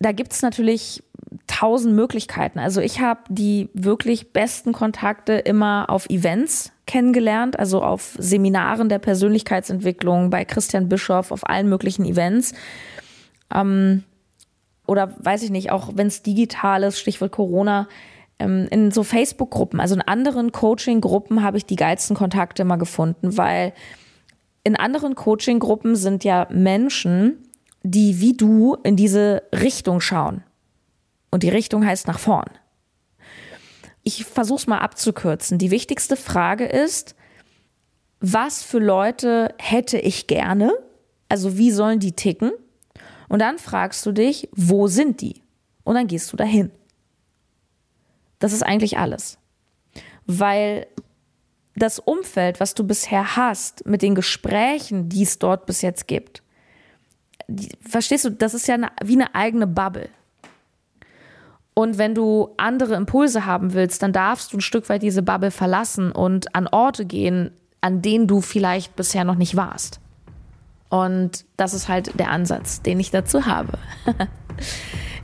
da 0.00 0.12
gibt 0.12 0.32
es 0.32 0.42
natürlich 0.42 1.02
tausend 1.46 1.94
Möglichkeiten. 1.94 2.58
Also 2.58 2.80
ich 2.80 3.00
habe 3.00 3.20
die 3.28 3.68
wirklich 3.72 4.32
besten 4.32 4.72
Kontakte 4.72 5.34
immer 5.34 5.86
auf 5.88 6.08
Events 6.10 6.72
kennengelernt, 6.86 7.58
also 7.58 7.82
auf 7.82 8.16
Seminaren 8.18 8.88
der 8.88 8.98
Persönlichkeitsentwicklung, 8.98 10.30
bei 10.30 10.44
Christian 10.44 10.88
Bischoff, 10.88 11.30
auf 11.30 11.48
allen 11.48 11.68
möglichen 11.68 12.04
Events. 12.04 12.52
Ähm, 13.54 14.02
oder 14.86 15.14
weiß 15.18 15.42
ich 15.44 15.50
nicht, 15.50 15.70
auch 15.70 15.92
wenn 15.94 16.08
es 16.08 16.22
digital 16.22 16.82
ist, 16.82 16.98
Stichwort 16.98 17.32
Corona, 17.32 17.88
ähm, 18.38 18.66
in 18.70 18.90
so 18.90 19.04
Facebook-Gruppen, 19.04 19.80
also 19.80 19.94
in 19.94 20.02
anderen 20.02 20.52
Coaching-Gruppen 20.52 21.42
habe 21.42 21.56
ich 21.56 21.64
die 21.64 21.76
geilsten 21.76 22.16
Kontakte 22.16 22.62
immer 22.62 22.78
gefunden, 22.78 23.36
weil 23.36 23.72
in 24.64 24.76
anderen 24.76 25.14
Coaching-Gruppen 25.14 25.96
sind 25.96 26.24
ja 26.24 26.46
Menschen, 26.50 27.38
die 27.82 28.20
wie 28.20 28.34
du 28.34 28.76
in 28.82 28.96
diese 28.96 29.42
Richtung 29.52 30.00
schauen. 30.00 30.42
Und 31.30 31.42
die 31.42 31.48
Richtung 31.48 31.84
heißt 31.84 32.06
nach 32.06 32.18
vorn. 32.18 32.50
Ich 34.02 34.24
versuche 34.24 34.58
es 34.60 34.66
mal 34.66 34.78
abzukürzen. 34.78 35.58
Die 35.58 35.70
wichtigste 35.70 36.16
Frage 36.16 36.66
ist, 36.66 37.14
was 38.20 38.62
für 38.62 38.78
Leute 38.78 39.54
hätte 39.58 39.98
ich 39.98 40.26
gerne? 40.26 40.72
Also 41.28 41.56
wie 41.56 41.70
sollen 41.70 42.00
die 42.00 42.12
ticken? 42.12 42.52
Und 43.28 43.38
dann 43.38 43.58
fragst 43.58 44.04
du 44.04 44.12
dich, 44.12 44.48
wo 44.52 44.86
sind 44.88 45.20
die? 45.20 45.42
Und 45.84 45.94
dann 45.94 46.06
gehst 46.06 46.32
du 46.32 46.36
dahin. 46.36 46.70
Das 48.38 48.52
ist 48.52 48.62
eigentlich 48.62 48.98
alles. 48.98 49.38
Weil 50.26 50.86
das 51.74 51.98
Umfeld, 51.98 52.60
was 52.60 52.74
du 52.74 52.84
bisher 52.84 53.36
hast, 53.36 53.86
mit 53.86 54.02
den 54.02 54.14
Gesprächen, 54.14 55.08
die 55.08 55.22
es 55.22 55.38
dort 55.38 55.66
bis 55.66 55.80
jetzt 55.82 56.06
gibt, 56.06 56.42
die, 57.56 57.68
verstehst 57.80 58.24
du, 58.24 58.30
das 58.30 58.54
ist 58.54 58.66
ja 58.66 58.74
eine, 58.74 58.88
wie 59.02 59.14
eine 59.14 59.34
eigene 59.34 59.66
Bubble. 59.66 60.08
Und 61.74 61.96
wenn 61.96 62.14
du 62.14 62.50
andere 62.58 62.94
Impulse 62.94 63.46
haben 63.46 63.72
willst, 63.72 64.02
dann 64.02 64.12
darfst 64.12 64.52
du 64.52 64.58
ein 64.58 64.60
Stück 64.60 64.88
weit 64.88 65.02
diese 65.02 65.22
Bubble 65.22 65.50
verlassen 65.50 66.12
und 66.12 66.54
an 66.54 66.66
Orte 66.66 67.06
gehen, 67.06 67.50
an 67.80 68.02
denen 68.02 68.26
du 68.26 68.40
vielleicht 68.40 68.94
bisher 68.94 69.24
noch 69.24 69.36
nicht 69.36 69.56
warst. 69.56 70.00
Und 70.90 71.46
das 71.56 71.72
ist 71.72 71.88
halt 71.88 72.18
der 72.18 72.30
Ansatz, 72.30 72.82
den 72.82 73.00
ich 73.00 73.10
dazu 73.10 73.46
habe. 73.46 73.78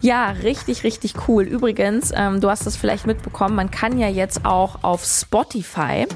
Ja, 0.01 0.31
richtig, 0.31 0.85
richtig 0.85 1.15
cool. 1.27 1.43
Übrigens, 1.43 2.13
ähm, 2.15 2.41
du 2.41 2.49
hast 2.49 2.67
es 2.67 2.77
vielleicht 2.77 3.07
mitbekommen, 3.07 3.57
man 3.57 3.71
kann 3.71 3.99
ja 3.99 4.09
jetzt 4.09 4.45
auch 4.45 4.85
auf 4.85 5.05
Spotify 5.05 6.07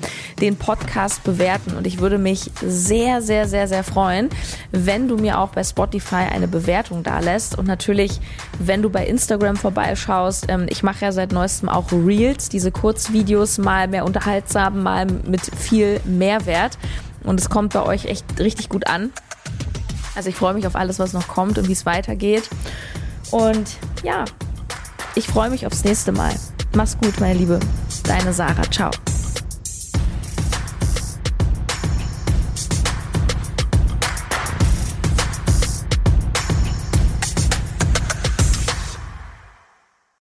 den 0.42 0.56
Podcast 0.56 1.22
bewerten 1.22 1.76
und 1.76 1.86
ich 1.86 2.00
würde 2.00 2.18
mich 2.18 2.50
sehr, 2.60 3.22
sehr, 3.22 3.46
sehr, 3.46 3.68
sehr 3.68 3.84
freuen, 3.84 4.28
wenn 4.72 5.06
du 5.06 5.16
mir 5.16 5.38
auch 5.38 5.50
bei 5.50 5.62
Spotify 5.62 6.26
eine 6.30 6.48
Bewertung 6.48 7.04
da 7.04 7.20
lässt 7.20 7.56
und 7.56 7.66
natürlich, 7.66 8.20
wenn 8.58 8.82
du 8.82 8.90
bei 8.90 9.06
Instagram 9.06 9.56
vorbeischaust. 9.56 10.46
Ähm, 10.48 10.66
ich 10.68 10.82
mache 10.82 11.04
ja 11.04 11.12
seit 11.12 11.32
neuestem 11.32 11.68
auch 11.68 11.92
Reels, 11.92 12.48
diese 12.48 12.72
Kurzvideos, 12.72 13.58
mal 13.58 13.86
mehr 13.86 14.04
unterhaltsam, 14.04 14.82
mal 14.82 15.06
mit 15.06 15.42
viel 15.56 16.00
Mehrwert 16.04 16.76
und 17.22 17.38
es 17.38 17.48
kommt 17.48 17.72
bei 17.72 17.82
euch 17.84 18.06
echt 18.06 18.24
richtig 18.40 18.68
gut 18.68 18.88
an. 18.88 19.12
Also 20.16 20.28
ich 20.28 20.34
freue 20.34 20.54
mich 20.54 20.66
auf 20.66 20.74
alles, 20.74 20.98
was 20.98 21.12
noch 21.12 21.28
kommt 21.28 21.56
und 21.56 21.68
wie 21.68 21.72
es 21.72 21.86
weitergeht. 21.86 22.50
Und 23.30 23.76
ja, 24.02 24.24
ich 25.14 25.28
freue 25.28 25.50
mich 25.50 25.66
aufs 25.66 25.84
nächste 25.84 26.10
Mal. 26.10 26.34
Mach's 26.74 26.98
gut, 26.98 27.20
meine 27.20 27.38
Liebe. 27.38 27.60
Deine 28.04 28.32
Sarah. 28.32 28.68
Ciao. 28.70 28.90